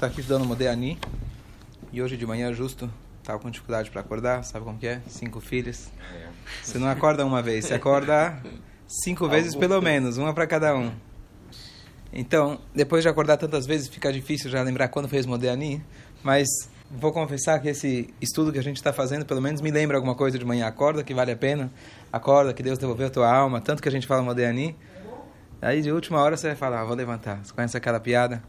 está 0.00 0.06
aqui 0.06 0.20
estudando 0.22 0.46
Modeani. 0.46 0.98
E 1.92 2.00
hoje 2.00 2.16
de 2.16 2.24
manhã, 2.24 2.50
justo, 2.54 2.90
estava 3.20 3.38
com 3.38 3.50
dificuldade 3.50 3.90
para 3.90 4.00
acordar. 4.00 4.42
Sabe 4.44 4.64
como 4.64 4.78
que 4.78 4.86
é? 4.86 5.02
Cinco 5.06 5.40
filhos. 5.42 5.90
Você 6.62 6.78
não 6.78 6.88
acorda 6.88 7.22
uma 7.26 7.42
vez, 7.42 7.66
você 7.66 7.74
acorda 7.74 8.42
cinco 8.88 9.28
vezes 9.28 9.54
pelo 9.54 9.78
menos, 9.82 10.16
uma 10.16 10.32
para 10.32 10.46
cada 10.46 10.74
um. 10.74 10.90
Então, 12.10 12.58
depois 12.74 13.02
de 13.02 13.10
acordar 13.10 13.36
tantas 13.36 13.66
vezes, 13.66 13.88
fica 13.88 14.10
difícil 14.10 14.48
já 14.50 14.62
lembrar 14.62 14.88
quando 14.88 15.06
fez 15.06 15.26
Modeani. 15.26 15.84
Mas 16.22 16.48
vou 16.90 17.12
confessar 17.12 17.60
que 17.60 17.68
esse 17.68 18.08
estudo 18.22 18.50
que 18.50 18.58
a 18.58 18.62
gente 18.62 18.76
está 18.76 18.94
fazendo, 18.94 19.26
pelo 19.26 19.42
menos 19.42 19.60
me 19.60 19.70
lembra 19.70 19.98
alguma 19.98 20.14
coisa 20.14 20.38
de 20.38 20.46
manhã. 20.46 20.66
Acorda 20.66 21.04
que 21.04 21.12
vale 21.12 21.32
a 21.32 21.36
pena. 21.36 21.70
Acorda 22.10 22.54
que 22.54 22.62
Deus 22.62 22.78
devolveu 22.78 23.08
a 23.08 23.10
tua 23.10 23.30
alma. 23.30 23.60
Tanto 23.60 23.82
que 23.82 23.88
a 23.90 23.92
gente 23.92 24.06
fala 24.06 24.22
Modeani. 24.22 24.74
Aí 25.60 25.82
de 25.82 25.92
última 25.92 26.22
hora 26.22 26.38
você 26.38 26.46
vai 26.46 26.56
falar, 26.56 26.80
ah, 26.80 26.84
vou 26.84 26.96
levantar. 26.96 27.44
Você 27.44 27.52
conhece 27.52 27.76
aquela 27.76 28.00
piada? 28.00 28.42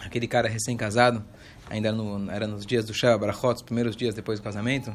Aquele 0.00 0.26
cara 0.26 0.48
recém-casado, 0.48 1.24
ainda 1.68 1.92
no, 1.92 2.30
era 2.30 2.46
nos 2.46 2.66
dias 2.66 2.84
do 2.84 2.94
Sheva 2.94 3.18
Barachot, 3.18 3.54
os 3.54 3.62
primeiros 3.62 3.96
dias 3.96 4.14
depois 4.14 4.40
do 4.40 4.42
casamento, 4.42 4.94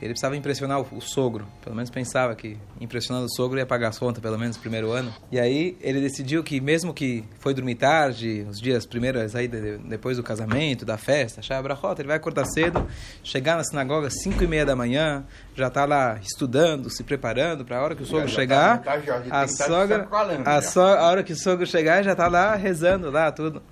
ele 0.00 0.10
precisava 0.14 0.34
impressionar 0.34 0.80
o, 0.80 0.86
o, 0.96 1.00
sogro. 1.00 1.46
Pelo 1.60 1.76
menos 1.76 1.90
pensava 1.90 2.34
que 2.34 2.56
impressionando 2.80 3.26
o 3.26 3.28
sogro 3.28 3.58
ia 3.58 3.66
pagar 3.66 3.88
as 3.88 3.98
contas, 3.98 4.22
pelo 4.22 4.38
menos 4.38 4.56
no 4.56 4.62
primeiro 4.62 4.90
ano. 4.92 5.12
E 5.30 5.38
aí 5.38 5.76
ele 5.80 6.00
decidiu 6.00 6.42
que, 6.42 6.58
mesmo 6.58 6.94
que 6.94 7.22
foi 7.38 7.52
dormir 7.52 7.74
tarde, 7.74 8.46
os 8.48 8.58
dias 8.58 8.86
primeiros 8.86 9.36
aí 9.36 9.46
de, 9.46 9.76
depois 9.78 10.16
do 10.16 10.22
casamento, 10.22 10.86
da 10.86 10.96
festa, 10.96 11.42
Sheva 11.42 11.62
Barachot, 11.62 12.00
ele 12.00 12.08
vai 12.08 12.16
acordar 12.16 12.46
cedo, 12.46 12.86
chegar 13.22 13.56
na 13.56 13.64
sinagoga 13.64 14.06
às 14.06 14.22
5 14.22 14.42
e 14.42 14.46
meia 14.46 14.64
da 14.64 14.74
manhã, 14.74 15.22
já 15.54 15.68
está 15.68 15.84
lá 15.84 16.18
estudando, 16.22 16.88
se 16.88 17.04
preparando 17.04 17.64
para 17.64 17.78
a 17.78 17.82
hora 17.82 17.94
que 17.94 18.02
o 18.02 18.06
sogro 18.06 18.26
já 18.26 18.34
chegar. 18.34 18.82
Tá, 18.82 18.98
já, 19.00 19.22
a 19.30 19.46
sogra, 19.46 20.08
a, 20.46 20.62
so, 20.62 20.80
a 20.80 21.08
hora 21.08 21.22
que 21.22 21.34
o 21.34 21.36
sogro 21.36 21.66
chegar, 21.66 22.02
já 22.02 22.12
está 22.12 22.26
lá 22.26 22.54
rezando 22.54 23.10
lá 23.10 23.30
tudo. 23.30 23.62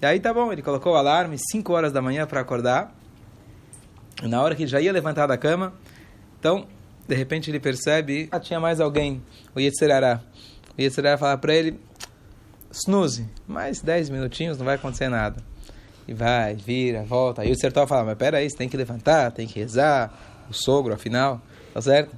E 0.00 0.06
aí 0.06 0.20
tá 0.20 0.32
bom, 0.32 0.52
ele 0.52 0.62
colocou 0.62 0.92
o 0.92 0.96
alarme 0.96 1.36
5 1.38 1.72
horas 1.72 1.92
da 1.92 2.00
manhã 2.00 2.26
para 2.26 2.40
acordar. 2.40 2.94
Na 4.22 4.42
hora 4.42 4.54
que 4.54 4.66
já 4.66 4.80
ia 4.80 4.92
levantar 4.92 5.26
da 5.26 5.36
cama, 5.36 5.72
então, 6.38 6.66
de 7.06 7.14
repente 7.14 7.50
ele 7.50 7.58
percebe, 7.58 8.28
ah, 8.30 8.38
tinha 8.38 8.60
mais 8.60 8.80
alguém, 8.80 9.22
o 9.54 9.60
Yetzirará. 9.60 10.20
O 10.76 10.80
Yetzirará 10.80 11.18
fala 11.18 11.36
para 11.36 11.54
ele, 11.54 11.80
snooze, 12.70 13.28
mais 13.46 13.80
10 13.80 14.10
minutinhos 14.10 14.58
não 14.58 14.64
vai 14.64 14.76
acontecer 14.76 15.08
nada. 15.08 15.42
E 16.06 16.14
vai, 16.14 16.54
vira, 16.54 17.02
volta. 17.02 17.42
Aí 17.42 17.50
o 17.50 17.58
Sertó 17.58 17.86
fala, 17.86 18.04
mas 18.04 18.16
peraí, 18.16 18.48
você 18.48 18.56
tem 18.56 18.68
que 18.68 18.76
levantar, 18.76 19.30
tem 19.30 19.46
que 19.46 19.58
rezar, 19.58 20.12
o 20.48 20.54
sogro, 20.54 20.94
afinal, 20.94 21.40
tá 21.74 21.82
certo? 21.82 22.16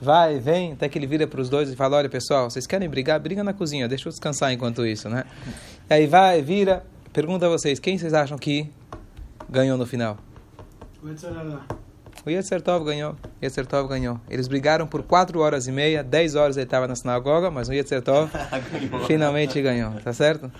Vai, 0.00 0.38
vem, 0.38 0.72
até 0.72 0.88
que 0.88 0.98
ele 0.98 1.06
vira 1.06 1.26
para 1.26 1.40
os 1.40 1.48
dois 1.48 1.70
e 1.70 1.76
fala, 1.76 1.96
olha 1.96 2.08
pessoal, 2.08 2.50
vocês 2.50 2.66
querem 2.66 2.88
brigar? 2.88 3.18
Briga 3.20 3.42
na 3.42 3.52
cozinha, 3.52 3.88
deixa 3.88 4.08
eu 4.08 4.12
descansar 4.12 4.52
enquanto 4.52 4.86
isso, 4.86 5.08
né? 5.08 5.24
E 5.88 5.94
aí 5.94 6.06
vai, 6.06 6.40
vira, 6.40 6.84
Pergunta 7.16 7.46
a 7.46 7.48
vocês, 7.48 7.80
quem 7.80 7.96
vocês 7.96 8.12
acham 8.12 8.36
que 8.36 8.68
ganhou 9.48 9.78
no 9.78 9.86
final? 9.86 10.18
O 11.02 12.28
Yetzer 12.28 12.60
Tov 12.60 12.84
ganhou. 12.84 13.16
Yetzer 13.42 13.64
Tov 13.64 13.88
ganhou. 13.88 14.20
Eles 14.28 14.46
brigaram 14.46 14.86
por 14.86 15.02
4 15.02 15.40
horas 15.40 15.66
e 15.66 15.72
meia, 15.72 16.04
10 16.04 16.34
horas 16.34 16.58
ele 16.58 16.64
estava 16.64 16.86
na 16.86 16.94
sinagoga, 16.94 17.50
mas 17.50 17.70
o 17.70 17.72
Yetzer 17.72 18.02
Tov 18.02 18.30
finalmente 19.08 19.62
ganhou, 19.62 19.92
tá 19.92 20.12
certo? 20.12 20.52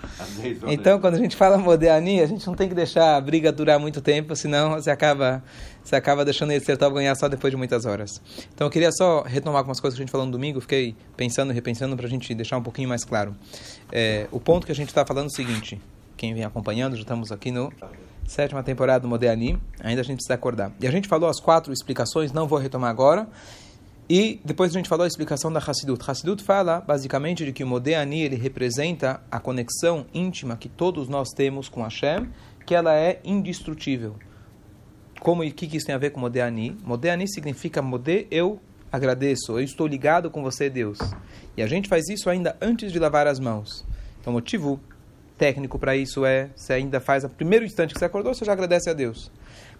Então, 0.65 0.99
quando 0.99 1.13
a 1.13 1.19
gente 1.19 1.35
fala 1.35 1.59
Modeani, 1.59 2.21
a 2.21 2.25
gente 2.25 2.47
não 2.47 2.55
tem 2.55 2.67
que 2.67 2.73
deixar 2.73 3.17
a 3.17 3.21
briga 3.21 3.51
durar 3.51 3.77
muito 3.77 4.01
tempo, 4.01 4.35
senão 4.35 4.71
você 4.71 4.89
acaba, 4.89 5.43
você 5.83 5.95
acaba 5.95 6.25
deixando 6.25 6.49
o 6.49 6.53
Yetzer 6.53 6.75
Tov 6.75 6.95
ganhar 6.95 7.13
só 7.13 7.29
depois 7.29 7.51
de 7.51 7.57
muitas 7.57 7.85
horas. 7.85 8.19
Então, 8.51 8.65
eu 8.65 8.71
queria 8.71 8.91
só 8.91 9.21
retomar 9.21 9.59
algumas 9.59 9.79
coisas 9.79 9.95
que 9.95 10.01
a 10.01 10.05
gente 10.07 10.11
falou 10.11 10.25
no 10.25 10.31
domingo, 10.31 10.59
fiquei 10.59 10.95
pensando 11.15 11.51
e 11.51 11.53
repensando 11.53 11.95
para 11.95 12.07
a 12.07 12.09
gente 12.09 12.33
deixar 12.33 12.57
um 12.57 12.63
pouquinho 12.63 12.89
mais 12.89 13.05
claro. 13.05 13.35
É, 13.91 14.25
o 14.31 14.39
ponto 14.39 14.65
que 14.65 14.71
a 14.71 14.75
gente 14.75 14.87
está 14.87 15.05
falando 15.05 15.25
é 15.25 15.27
o 15.27 15.35
seguinte, 15.35 15.79
quem 16.17 16.33
vem 16.33 16.43
acompanhando, 16.43 16.95
já 16.95 17.03
estamos 17.03 17.31
aqui 17.31 17.51
no 17.51 17.71
sétima 18.27 18.61
temporada 18.61 18.99
do 18.99 19.07
Modeani, 19.07 19.57
ainda 19.79 20.01
a 20.01 20.03
gente 20.03 20.17
precisa 20.17 20.33
acordar. 20.33 20.73
E 20.81 20.87
a 20.87 20.91
gente 20.91 21.07
falou 21.07 21.29
as 21.29 21.39
quatro 21.39 21.71
explicações, 21.71 22.33
não 22.33 22.45
vou 22.45 22.59
retomar 22.59 22.89
agora. 22.89 23.27
E 24.09 24.39
depois 24.43 24.71
a 24.71 24.73
gente 24.73 24.89
falou 24.89 25.05
a 25.05 25.07
explicação 25.07 25.51
da 25.51 25.59
Hassidut. 25.59 26.09
Hassidut 26.09 26.43
fala 26.43 26.81
basicamente 26.81 27.45
de 27.45 27.53
que 27.53 27.63
o 27.63 27.67
Modeani 27.67 28.21
ele 28.21 28.35
representa 28.35 29.21
a 29.31 29.39
conexão 29.39 30.05
íntima 30.13 30.57
que 30.57 30.67
todos 30.67 31.07
nós 31.07 31.29
temos 31.29 31.69
com 31.69 31.83
Hashem, 31.83 32.27
que 32.65 32.75
ela 32.75 32.95
é 32.95 33.19
indestrutível. 33.23 34.15
Como 35.19 35.43
e 35.43 35.49
o 35.49 35.53
que, 35.53 35.65
isso 35.75 35.85
tem 35.85 35.95
a 35.95 35.97
ver 35.97 36.11
com 36.11 36.19
Modeani? 36.19 36.77
Modeani 36.83 37.27
significa 37.29 37.81
Mode, 37.81 38.27
eu 38.29 38.59
agradeço, 38.91 39.53
eu 39.53 39.63
estou 39.63 39.87
ligado 39.87 40.29
com 40.29 40.41
você, 40.41 40.69
Deus. 40.69 40.99
E 41.55 41.61
a 41.61 41.67
gente 41.67 41.89
faz 41.89 42.07
isso 42.07 42.29
ainda 42.29 42.55
antes 42.61 42.91
de 42.91 42.99
lavar 42.99 43.27
as 43.27 43.39
mãos. 43.39 43.85
Então, 44.21 44.31
motivo 44.31 44.79
técnico 45.37 45.77
para 45.77 45.95
isso 45.95 46.25
é, 46.25 46.49
você 46.55 46.73
ainda 46.73 46.99
faz, 46.99 47.23
no 47.23 47.29
primeiro 47.29 47.65
instante 47.65 47.93
que 47.93 47.99
você 47.99 48.05
acordou, 48.05 48.33
você 48.33 48.43
já 48.43 48.53
agradece 48.53 48.89
a 48.89 48.93
Deus. 48.93 49.31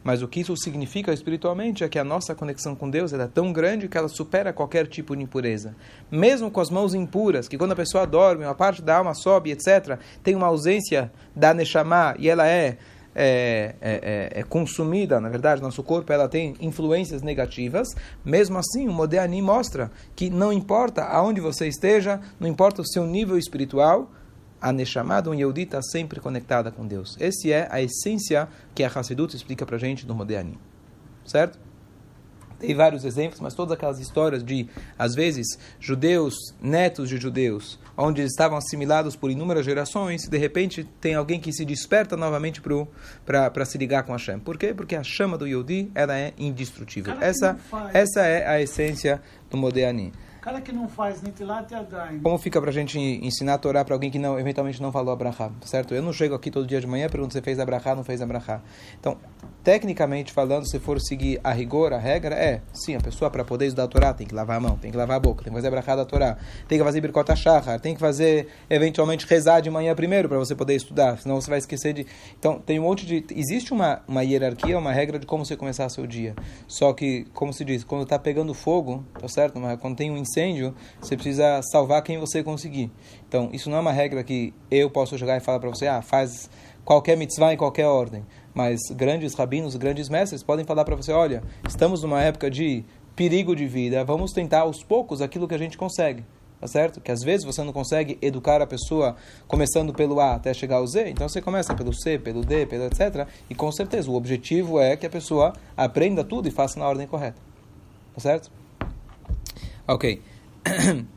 Mas 0.03 0.22
o 0.22 0.28
que 0.28 0.40
isso 0.40 0.56
significa 0.56 1.12
espiritualmente 1.12 1.84
é 1.84 1.90
que 1.90 2.00
a 2.00 2.03
nossa 2.03 2.34
conexão 2.35 2.75
com 2.75 2.90
Deus 2.90 3.12
é 3.12 3.28
tão 3.28 3.51
grande 3.51 3.88
que 3.88 3.97
ela 3.97 4.07
supera 4.07 4.53
qualquer 4.53 4.88
tipo 4.88 5.16
de 5.16 5.23
impureza. 5.23 5.75
Mesmo 6.09 6.50
com 6.50 6.62
as 6.62 6.69
mãos 6.69 6.94
impuras, 6.94 7.47
que 7.47 7.57
quando 7.57 7.73
a 7.73 7.75
pessoa 7.75 8.06
dorme, 8.06 8.45
uma 8.45 8.56
parte 8.56 8.81
da 8.81 8.97
alma 8.97 9.13
sobe, 9.13 9.51
etc., 9.51 10.00
tem 10.23 10.35
uma 10.35 10.47
ausência 10.47 11.12
da 11.35 11.53
Neshama 11.53 12.16
e 12.18 12.29
ela 12.29 12.47
é 12.47 12.78
é, 13.19 13.74
é, 13.81 13.91
é, 14.35 14.39
é, 14.41 14.44
consumida, 14.44 15.19
na 15.19 15.28
verdade, 15.28 15.59
nosso 15.59 15.81
corpo 15.81 16.13
ela 16.13 16.29
tem 16.29 16.53
influências 16.62 17.24
negativas, 17.24 17.88
mesmo 18.24 18.59
assim 18.59 18.88
o 18.88 18.94
Modeani 18.94 19.41
mostra 19.41 19.89
que 20.16 20.29
não 20.29 20.53
importa 20.53 21.03
aonde 21.03 21.41
você 21.41 21.68
esteja, 21.68 22.22
não 22.39 22.47
importa 22.47 22.84
o 22.84 22.88
seu 22.88 23.07
nível 23.07 23.35
espiritual, 23.35 24.12
a 24.62 24.72
Neshama 24.72 25.23
um 25.28 25.34
Yehudi 25.34 25.63
está 25.63 25.81
sempre 25.81 26.19
conectada 26.19 26.72
com 26.72 26.85
Deus. 26.85 27.16
Essa 27.19 27.50
é 27.50 27.68
a 27.72 27.81
essência 27.81 28.47
que 28.73 28.84
a 28.84 28.88
Hassidut 28.88 29.35
explica 29.35 29.66
para 29.66 29.75
a 29.75 29.79
gente 29.79 30.06
no 30.06 30.16
Modeani. 30.16 30.57
Certo? 31.25 31.59
Tem 32.59 32.73
vários 32.73 33.06
exemplos, 33.06 33.40
mas 33.40 33.53
todas 33.53 33.73
aquelas 33.73 34.00
histórias 34.00 34.44
de, 34.44 34.68
às 34.97 35.13
vezes, 35.13 35.59
judeus, 35.79 36.34
netos 36.59 37.07
de 37.07 37.18
judeus, 37.18 37.79
onde 37.95 38.22
eles 38.22 38.31
estavam 38.31 38.57
assimilados 38.57 39.16
por 39.16 39.29
inúmeras 39.29 39.63
gerações, 39.63 40.28
de 40.28 40.38
repente 40.38 40.84
tem 41.00 41.13
alguém 41.13 41.39
que 41.39 41.53
se 41.53 41.63
desperta 41.63 42.18
novamente 42.18 42.59
para 43.24 43.66
se 43.66 43.78
ligar 43.78 44.03
com 44.03 44.12
Hashem. 44.12 44.39
Por 44.39 44.57
quê? 44.57 44.74
Porque 44.74 44.95
a 44.95 45.03
chama 45.03 45.38
do 45.38 45.45
Yehudi 45.45 45.91
ela 45.94 46.18
é 46.18 46.34
indestrutível. 46.38 47.13
Essa, 47.22 47.57
essa 47.94 48.25
é 48.25 48.47
a 48.47 48.59
essência 48.59 49.22
do 49.51 49.57
Modeani 49.57 50.12
cara 50.47 50.62
que 50.62 50.72
não 50.72 50.88
faz 50.88 51.22
Nitilat 51.22 51.69
Yadayim. 51.69 52.19
Como 52.19 52.38
fica 52.38 52.62
pra 52.62 52.72
gente 52.72 52.97
ensinar 52.97 53.56
a 53.56 53.58
Torá 53.58 53.84
para 53.84 53.94
alguém 53.94 54.09
que 54.09 54.18
não, 54.18 54.40
eventualmente 54.40 54.81
não 54.81 54.94
falou 54.94 55.12
Abrahá, 55.12 55.52
certo? 55.66 55.94
Eu 55.94 56.02
não 56.02 56.13
chego 56.13 56.34
aqui 56.34 56.50
todo 56.50 56.66
dia 56.66 56.80
de 56.80 56.88
manhã 56.88 57.08
e 57.08 57.09
pergunto 57.09 57.34
se 57.34 57.41
fez 57.41 57.59
Abrahá 57.59 57.94
não 57.94 58.03
fez 58.03 58.22
Abrahá. 58.22 58.62
Então, 58.97 59.18
tecnicamente 59.62 60.31
falando, 60.31 60.66
se 60.66 60.80
for 60.80 61.02
seguir 61.02 61.41
a 61.44 61.52
rigor, 61.52 61.91
a 61.91 61.97
regra, 61.97 62.34
é, 62.34 62.62
sim, 62.72 62.96
a 62.96 63.02
pessoa 63.02 63.30
para 63.30 63.44
poder 63.44 63.66
estudar 63.66 63.84
a 63.84 63.88
Torá 63.90 64.13
tem 64.13 64.25
que 64.25 64.34
lavar 64.34 64.56
a 64.56 64.59
mão, 64.62 64.78
tem 64.78 64.90
que 64.90 64.96
lavar 64.96 65.18
a 65.18 65.19
boca, 65.19 65.44
tem 65.44 65.52
que 65.52 65.57
fazer 65.57 65.68
Abrahá 65.68 65.97
da 65.97 66.06
Torá, 66.06 66.38
tem 66.69 66.78
que 66.78 66.84
fazer 66.86 67.02
Birkota 67.02 67.36
Shahar, 67.36 67.78
tem 67.81 67.94
que 67.94 68.00
fazer, 68.00 68.47
eventualmente, 68.69 69.28
rezar 69.28 69.59
de 69.59 69.69
manhã 69.69 69.94
primeiro 69.94 70.30
para 70.30 70.38
você 70.38 70.56
poder 70.56 70.75
estudar, 70.75 71.18
senão 71.18 71.41
você 71.41 71.50
vai 71.50 71.59
esquecer 71.59 71.91
de... 71.91 72.07
Então, 72.40 72.57
tem 72.57 72.80
um 72.80 72.84
monte 72.84 73.06
de... 73.06 73.25
Existe 73.36 73.74
uma, 73.74 74.02
uma 74.07 74.24
hierarquia, 74.24 74.80
uma 74.80 74.94
regra 74.94 75.19
de 75.19 75.25
como 75.25 75.46
você 75.46 75.57
começar 75.57 75.90
seu 75.90 76.07
dia. 76.07 76.34
Só 76.66 76.94
que, 76.94 77.25
como 77.34 77.52
se 77.52 77.66
diz, 77.66 77.84
quando 77.84 78.03
está 78.03 78.18
pegando 78.18 78.53
fogo, 78.53 79.03
tá 79.19 79.28
certo? 79.28 79.59
Mas 79.59 79.78
quando 79.81 79.97
tem 79.97 80.09
um 80.09 80.16
incêndio, 80.16 80.37
você 81.02 81.16
precisa 81.16 81.62
salvar 81.72 82.02
quem 82.02 82.18
você 82.18 82.44
conseguir. 82.44 82.92
Então, 83.28 83.50
isso 83.52 83.70
não 83.70 83.78
é 83.78 83.80
uma 83.80 83.92
regra 83.92 84.24
que 84.24 84.53
eu 84.70 84.90
posso 84.90 85.18
jogar 85.18 85.38
e 85.38 85.40
falar 85.40 85.59
para 85.59 85.70
você, 85.70 85.88
ah, 85.88 86.02
faz 86.02 86.50
qualquer 86.86 87.18
mitzvah 87.18 87.53
em 87.53 87.58
qualquer 87.58 87.86
ordem. 87.86 88.25
Mas 88.53 88.80
grandes 88.92 89.34
rabinos, 89.34 89.75
grandes 89.75 90.09
mestres 90.09 90.44
podem 90.44 90.66
falar 90.66 90.86
para 90.86 90.96
você, 90.96 91.12
olha, 91.12 91.44
estamos 91.68 92.02
numa 92.02 92.22
época 92.22 92.50
de 92.50 92.86
perigo 93.16 93.56
de 93.56 93.66
vida, 93.66 94.03
vamos 94.06 94.31
tentar 94.31 94.62
aos 94.62 94.84
poucos 94.84 95.22
aquilo 95.22 95.48
que 95.48 95.56
a 95.56 95.58
gente 95.58 95.78
consegue. 95.78 96.24
Tá 96.59 96.66
certo? 96.66 97.00
Que 97.00 97.12
às 97.12 97.22
vezes 97.22 97.46
você 97.46 97.62
não 97.64 97.72
consegue 97.72 98.18
educar 98.19 98.64
a 98.64 98.66
pessoa 98.66 99.16
começando 99.48 99.94
pelo 99.94 100.19
A 100.19 100.34
até 100.34 100.52
chegar 100.56 100.78
ao 100.78 100.88
Z, 100.88 101.08
então 101.09 101.30
você 101.30 101.40
começa 101.40 101.75
pelo 101.75 101.94
C, 101.94 102.18
pelo 102.18 102.42
D, 102.42 102.66
pelo 102.66 102.86
etc. 102.86 103.28
E 103.48 103.54
com 103.54 103.72
certeza 103.72 104.10
o 104.10 104.16
objetivo 104.16 104.80
é 104.80 104.98
que 104.98 105.06
a 105.06 105.10
pessoa 105.10 105.54
aprenda 105.75 106.24
tudo 106.24 106.48
e 106.48 106.51
faça 106.51 106.80
na 106.80 106.88
ordem 106.88 107.06
correta. 107.06 107.39
Tá 108.16 108.22
certo? 108.22 108.50
Ok. 109.88 110.22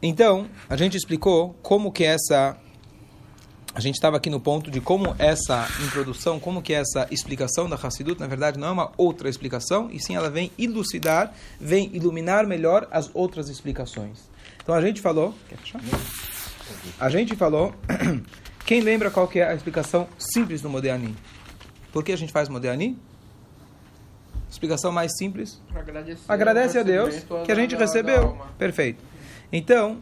Então, 0.00 0.48
a 0.68 0.76
gente 0.76 0.96
explicou 0.96 1.56
como 1.60 1.90
que 1.90 2.04
essa 2.04 2.56
a 3.74 3.80
gente 3.80 3.94
estava 3.94 4.16
aqui 4.16 4.30
no 4.30 4.40
ponto 4.40 4.70
de 4.70 4.80
como 4.80 5.14
essa 5.18 5.68
introdução, 5.84 6.40
como 6.40 6.62
que 6.62 6.72
essa 6.72 7.06
explicação 7.10 7.68
da 7.68 7.76
Hassidut, 7.76 8.18
na 8.18 8.26
verdade, 8.26 8.58
não 8.58 8.68
é 8.68 8.70
uma 8.70 8.92
outra 8.96 9.28
explicação, 9.28 9.88
e 9.92 10.00
sim 10.00 10.16
ela 10.16 10.30
vem 10.30 10.50
elucidar, 10.58 11.32
vem 11.60 11.90
iluminar 11.94 12.46
melhor 12.46 12.88
as 12.90 13.10
outras 13.14 13.48
explicações. 13.48 14.18
Então 14.62 14.74
a 14.74 14.80
gente 14.80 15.00
falou, 15.00 15.34
a 16.98 17.08
gente 17.08 17.36
falou, 17.36 17.74
quem 18.66 18.80
lembra 18.80 19.10
qual 19.10 19.28
que 19.28 19.38
é 19.38 19.48
a 19.48 19.54
explicação 19.54 20.08
simples 20.18 20.60
do 20.60 20.68
Modeani? 20.68 21.14
Por 21.92 22.02
que 22.02 22.12
a 22.12 22.16
gente 22.16 22.32
faz 22.32 22.48
Modeani? 22.48 22.98
Explicação 24.50 24.90
mais 24.90 25.16
simples. 25.16 25.60
Agradecer 25.74 26.20
Agradece 26.28 26.78
a 26.78 26.82
Deus 26.82 27.14
que 27.44 27.52
a 27.52 27.54
gente 27.54 27.76
recebeu. 27.76 28.36
Perfeito. 28.58 29.02
Então, 29.52 29.98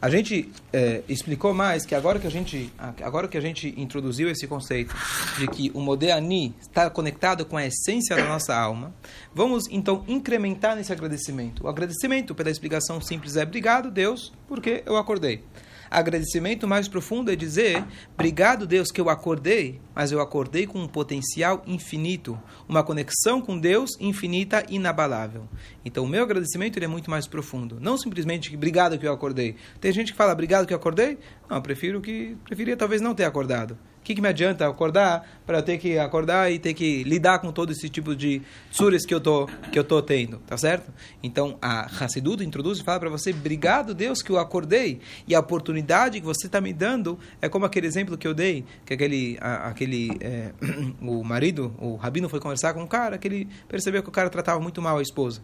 A 0.00 0.10
gente 0.10 0.52
é, 0.72 1.02
explicou 1.08 1.54
mais 1.54 1.86
que 1.86 1.94
agora 1.94 2.18
que 2.18 2.26
a 2.26 2.30
gente 2.30 2.70
agora 3.02 3.26
que 3.26 3.36
a 3.36 3.40
gente 3.40 3.74
introduziu 3.78 4.30
esse 4.30 4.46
conceito 4.46 4.94
de 5.38 5.48
que 5.48 5.70
o 5.74 5.80
Modeani 5.80 6.54
está 6.60 6.90
conectado 6.90 7.46
com 7.46 7.56
a 7.56 7.66
essência 7.66 8.14
da 8.14 8.24
nossa 8.24 8.54
alma, 8.54 8.94
vamos 9.34 9.64
então 9.70 10.04
incrementar 10.06 10.76
nesse 10.76 10.92
agradecimento. 10.92 11.64
O 11.64 11.68
agradecimento 11.68 12.34
pela 12.34 12.50
explicação 12.50 13.00
simples 13.00 13.36
é 13.36 13.42
obrigado 13.42 13.90
Deus 13.90 14.32
porque 14.46 14.82
eu 14.84 14.96
acordei. 14.96 15.42
Agradecimento 15.90 16.66
mais 16.66 16.88
profundo 16.88 17.30
é 17.30 17.36
dizer: 17.36 17.84
Obrigado, 18.14 18.66
Deus, 18.66 18.90
que 18.90 19.00
eu 19.00 19.08
acordei, 19.08 19.80
mas 19.94 20.12
eu 20.12 20.20
acordei 20.20 20.66
com 20.66 20.80
um 20.80 20.88
potencial 20.88 21.62
infinito, 21.66 22.38
uma 22.68 22.82
conexão 22.82 23.40
com 23.40 23.58
Deus 23.58 23.90
infinita 24.00 24.64
inabalável. 24.68 25.48
Então, 25.84 26.04
o 26.04 26.08
meu 26.08 26.22
agradecimento 26.22 26.78
é 26.78 26.86
muito 26.86 27.10
mais 27.10 27.26
profundo. 27.26 27.78
Não 27.80 27.96
simplesmente 27.96 28.54
obrigado 28.54 28.98
que 28.98 29.06
eu 29.06 29.12
acordei. 29.12 29.56
Tem 29.80 29.92
gente 29.92 30.12
que 30.12 30.18
fala 30.18 30.32
obrigado 30.32 30.66
que 30.66 30.72
eu 30.72 30.78
acordei? 30.78 31.18
Não, 31.48 31.60
prefiro 31.60 32.00
que. 32.00 32.36
Preferia 32.44 32.76
talvez 32.76 33.00
não 33.00 33.14
ter 33.14 33.24
acordado 33.24 33.78
que, 34.06 34.14
que 34.14 34.22
me 34.22 34.28
adianta 34.28 34.68
acordar 34.68 35.28
para 35.44 35.58
eu 35.58 35.62
ter 35.62 35.78
que 35.78 35.98
acordar 35.98 36.52
e 36.52 36.60
ter 36.60 36.74
que 36.74 37.02
lidar 37.02 37.40
com 37.40 37.50
todo 37.50 37.72
esse 37.72 37.88
tipo 37.88 38.14
de 38.14 38.40
tsuris 38.70 39.04
que 39.04 39.12
eu 39.12 39.20
tô 39.20 39.48
que 39.72 39.76
eu 39.76 39.82
tô 39.82 40.00
tendo, 40.00 40.38
tá 40.46 40.56
certo? 40.56 40.92
Então 41.20 41.58
a 41.60 41.86
Hassidut 41.86 42.44
introduz 42.44 42.78
e 42.78 42.84
fala 42.84 43.00
para 43.00 43.10
você, 43.10 43.30
obrigado 43.30 43.92
Deus 43.92 44.22
que 44.22 44.30
eu 44.30 44.38
acordei 44.38 45.00
e 45.26 45.34
a 45.34 45.40
oportunidade 45.40 46.20
que 46.20 46.26
você 46.26 46.46
está 46.46 46.60
me 46.60 46.72
dando 46.72 47.18
é 47.42 47.48
como 47.48 47.64
aquele 47.64 47.88
exemplo 47.88 48.16
que 48.16 48.28
eu 48.28 48.32
dei, 48.32 48.64
que 48.84 48.94
aquele 48.94 49.38
a, 49.40 49.70
aquele 49.70 50.16
é, 50.20 50.52
o 51.02 51.24
marido, 51.24 51.74
o 51.76 51.96
rabino 51.96 52.28
foi 52.28 52.38
conversar 52.38 52.74
com 52.74 52.82
um 52.82 52.86
cara 52.86 53.18
que 53.18 53.26
ele 53.26 53.48
percebeu 53.66 54.04
que 54.04 54.08
o 54.08 54.12
cara 54.12 54.30
tratava 54.30 54.60
muito 54.60 54.80
mal 54.80 54.98
a 54.98 55.02
esposa. 55.02 55.42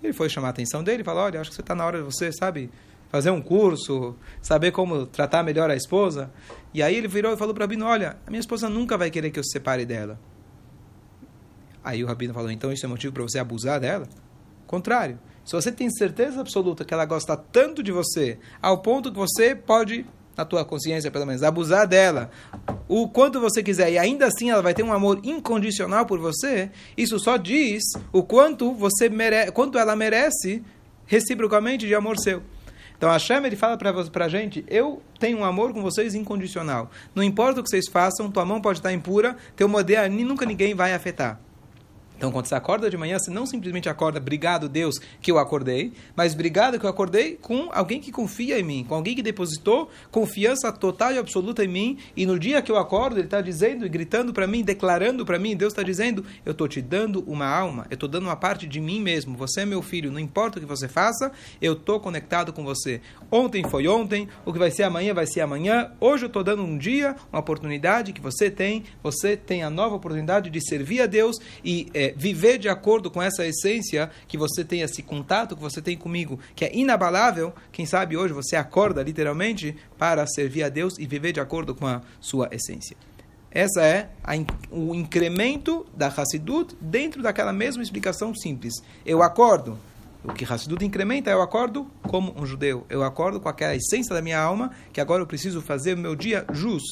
Ele 0.00 0.12
foi 0.12 0.28
chamar 0.28 0.48
a 0.48 0.50
atenção 0.50 0.84
dele 0.84 1.02
e 1.02 1.04
falou, 1.04 1.24
olha, 1.24 1.40
acho 1.40 1.50
que 1.50 1.56
você 1.56 1.62
está 1.62 1.74
na 1.74 1.84
hora 1.84 1.98
de 1.98 2.04
você, 2.04 2.30
sabe, 2.30 2.70
fazer 3.14 3.30
um 3.30 3.40
curso, 3.40 4.16
saber 4.42 4.72
como 4.72 5.06
tratar 5.06 5.44
melhor 5.44 5.70
a 5.70 5.76
esposa. 5.76 6.32
E 6.74 6.82
aí 6.82 6.96
ele 6.96 7.06
virou 7.06 7.32
e 7.32 7.36
falou 7.36 7.54
para 7.54 7.60
o 7.60 7.64
Rabino, 7.64 7.86
olha, 7.86 8.16
a 8.26 8.28
minha 8.28 8.40
esposa 8.40 8.68
nunca 8.68 8.98
vai 8.98 9.08
querer 9.08 9.30
que 9.30 9.38
eu 9.38 9.44
se 9.44 9.52
separe 9.52 9.86
dela. 9.86 10.18
Aí 11.84 12.02
o 12.02 12.08
Rabino 12.08 12.34
falou, 12.34 12.50
então 12.50 12.72
isso 12.72 12.84
é 12.84 12.88
motivo 12.88 13.12
para 13.12 13.22
você 13.22 13.38
abusar 13.38 13.78
dela? 13.78 14.08
Contrário. 14.66 15.16
Se 15.44 15.52
você 15.52 15.70
tem 15.70 15.88
certeza 15.90 16.40
absoluta 16.40 16.84
que 16.84 16.92
ela 16.92 17.04
gosta 17.04 17.36
tanto 17.36 17.84
de 17.84 17.92
você, 17.92 18.36
ao 18.60 18.78
ponto 18.78 19.12
que 19.12 19.16
você 19.16 19.54
pode, 19.54 20.04
na 20.36 20.44
tua 20.44 20.64
consciência 20.64 21.08
pelo 21.08 21.24
menos, 21.24 21.44
abusar 21.44 21.86
dela 21.86 22.32
o 22.88 23.08
quanto 23.08 23.40
você 23.40 23.62
quiser 23.62 23.92
e 23.92 23.96
ainda 23.96 24.26
assim 24.26 24.50
ela 24.50 24.60
vai 24.60 24.74
ter 24.74 24.82
um 24.82 24.92
amor 24.92 25.20
incondicional 25.22 26.04
por 26.04 26.18
você, 26.18 26.68
isso 26.96 27.16
só 27.20 27.36
diz 27.36 27.84
o 28.12 28.24
quanto 28.24 28.74
você 28.74 29.08
mere 29.08 29.52
quanto 29.52 29.78
ela 29.78 29.94
merece 29.94 30.64
reciprocamente 31.06 31.86
de 31.86 31.94
amor 31.94 32.18
seu. 32.18 32.42
Então 33.04 33.12
Hashem 33.12 33.44
ele 33.44 33.54
fala 33.54 33.76
para 33.76 34.24
a 34.24 34.28
gente: 34.30 34.64
eu 34.66 35.02
tenho 35.20 35.36
um 35.36 35.44
amor 35.44 35.74
com 35.74 35.82
vocês 35.82 36.14
incondicional. 36.14 36.90
Não 37.14 37.22
importa 37.22 37.60
o 37.60 37.62
que 37.62 37.68
vocês 37.68 37.86
façam, 37.86 38.30
tua 38.30 38.46
mão 38.46 38.62
pode 38.62 38.78
estar 38.78 38.94
impura, 38.94 39.36
teu 39.54 39.68
modelo 39.68 40.08
nunca 40.24 40.46
ninguém 40.46 40.74
vai 40.74 40.94
afetar. 40.94 41.38
Então, 42.16 42.30
quando 42.30 42.46
você 42.46 42.54
acorda 42.54 42.88
de 42.88 42.96
manhã, 42.96 43.18
você 43.18 43.30
não 43.30 43.44
simplesmente 43.44 43.88
acorda, 43.88 44.18
obrigado 44.18 44.68
Deus 44.68 44.94
que 45.20 45.30
eu 45.30 45.38
acordei, 45.38 45.92
mas 46.14 46.32
obrigado 46.32 46.78
que 46.78 46.86
eu 46.86 46.90
acordei 46.90 47.36
com 47.36 47.68
alguém 47.72 48.00
que 48.00 48.12
confia 48.12 48.58
em 48.58 48.62
mim, 48.62 48.84
com 48.88 48.94
alguém 48.94 49.14
que 49.14 49.22
depositou 49.22 49.90
confiança 50.10 50.72
total 50.72 51.12
e 51.12 51.18
absoluta 51.18 51.64
em 51.64 51.68
mim. 51.68 51.98
E 52.16 52.24
no 52.24 52.38
dia 52.38 52.62
que 52.62 52.70
eu 52.70 52.76
acordo, 52.76 53.16
ele 53.16 53.26
está 53.26 53.40
dizendo 53.40 53.84
e 53.84 53.88
gritando 53.88 54.32
para 54.32 54.46
mim, 54.46 54.62
declarando 54.62 55.24
para 55.24 55.38
mim, 55.38 55.56
Deus 55.56 55.72
está 55.72 55.82
dizendo: 55.82 56.24
eu 56.44 56.52
estou 56.52 56.68
te 56.68 56.80
dando 56.80 57.24
uma 57.26 57.46
alma, 57.46 57.86
eu 57.90 57.94
estou 57.94 58.08
dando 58.08 58.24
uma 58.24 58.36
parte 58.36 58.66
de 58.66 58.80
mim 58.80 59.00
mesmo. 59.00 59.36
Você 59.36 59.62
é 59.62 59.66
meu 59.66 59.82
filho, 59.82 60.12
não 60.12 60.20
importa 60.20 60.58
o 60.58 60.60
que 60.60 60.66
você 60.66 60.88
faça, 60.88 61.32
eu 61.60 61.72
estou 61.72 61.98
conectado 62.00 62.52
com 62.52 62.64
você. 62.64 63.00
Ontem 63.30 63.64
foi 63.68 63.88
ontem, 63.88 64.28
o 64.44 64.52
que 64.52 64.58
vai 64.58 64.70
ser 64.70 64.84
amanhã 64.84 65.12
vai 65.12 65.26
ser 65.26 65.40
amanhã. 65.40 65.90
Hoje 66.00 66.24
eu 66.24 66.28
estou 66.28 66.44
dando 66.44 66.62
um 66.62 66.78
dia, 66.78 67.16
uma 67.32 67.40
oportunidade 67.40 68.12
que 68.12 68.20
você 68.20 68.50
tem. 68.50 68.84
Você 69.02 69.36
tem 69.36 69.62
a 69.62 69.70
nova 69.70 69.96
oportunidade 69.96 70.50
de 70.50 70.60
servir 70.66 71.00
a 71.00 71.06
Deus 71.06 71.36
e 71.64 71.88
é, 71.92 72.03
é, 72.04 72.14
viver 72.16 72.58
de 72.58 72.68
acordo 72.68 73.10
com 73.10 73.22
essa 73.22 73.46
essência 73.46 74.10
que 74.28 74.36
você 74.36 74.64
tem, 74.64 74.82
esse 74.82 75.02
contato 75.02 75.56
que 75.56 75.62
você 75.62 75.80
tem 75.80 75.96
comigo, 75.96 76.38
que 76.54 76.64
é 76.64 76.76
inabalável, 76.76 77.54
quem 77.72 77.86
sabe 77.86 78.16
hoje 78.16 78.34
você 78.34 78.56
acorda 78.56 79.02
literalmente 79.02 79.76
para 79.98 80.26
servir 80.26 80.64
a 80.64 80.68
Deus 80.68 80.98
e 80.98 81.06
viver 81.06 81.32
de 81.32 81.40
acordo 81.40 81.74
com 81.74 81.86
a 81.86 82.02
sua 82.20 82.48
essência. 82.52 82.96
Essa 83.50 83.82
é 83.82 84.10
a, 84.22 84.32
o 84.70 84.94
incremento 84.94 85.86
da 85.96 86.08
Hassidut 86.08 86.76
dentro 86.80 87.22
daquela 87.22 87.52
mesma 87.52 87.82
explicação 87.82 88.34
simples. 88.34 88.74
Eu 89.06 89.22
acordo. 89.22 89.78
O 90.24 90.32
que 90.32 90.44
Hassidut 90.44 90.84
incrementa, 90.84 91.30
eu 91.30 91.40
acordo 91.40 91.86
como 92.02 92.34
um 92.36 92.44
judeu. 92.44 92.84
Eu 92.88 93.04
acordo 93.04 93.38
com 93.38 93.48
aquela 93.48 93.76
essência 93.76 94.14
da 94.14 94.20
minha 94.20 94.40
alma, 94.40 94.72
que 94.92 95.00
agora 95.00 95.22
eu 95.22 95.26
preciso 95.26 95.60
fazer 95.60 95.94
o 95.94 95.98
meu 95.98 96.16
dia 96.16 96.44
jus 96.52 96.82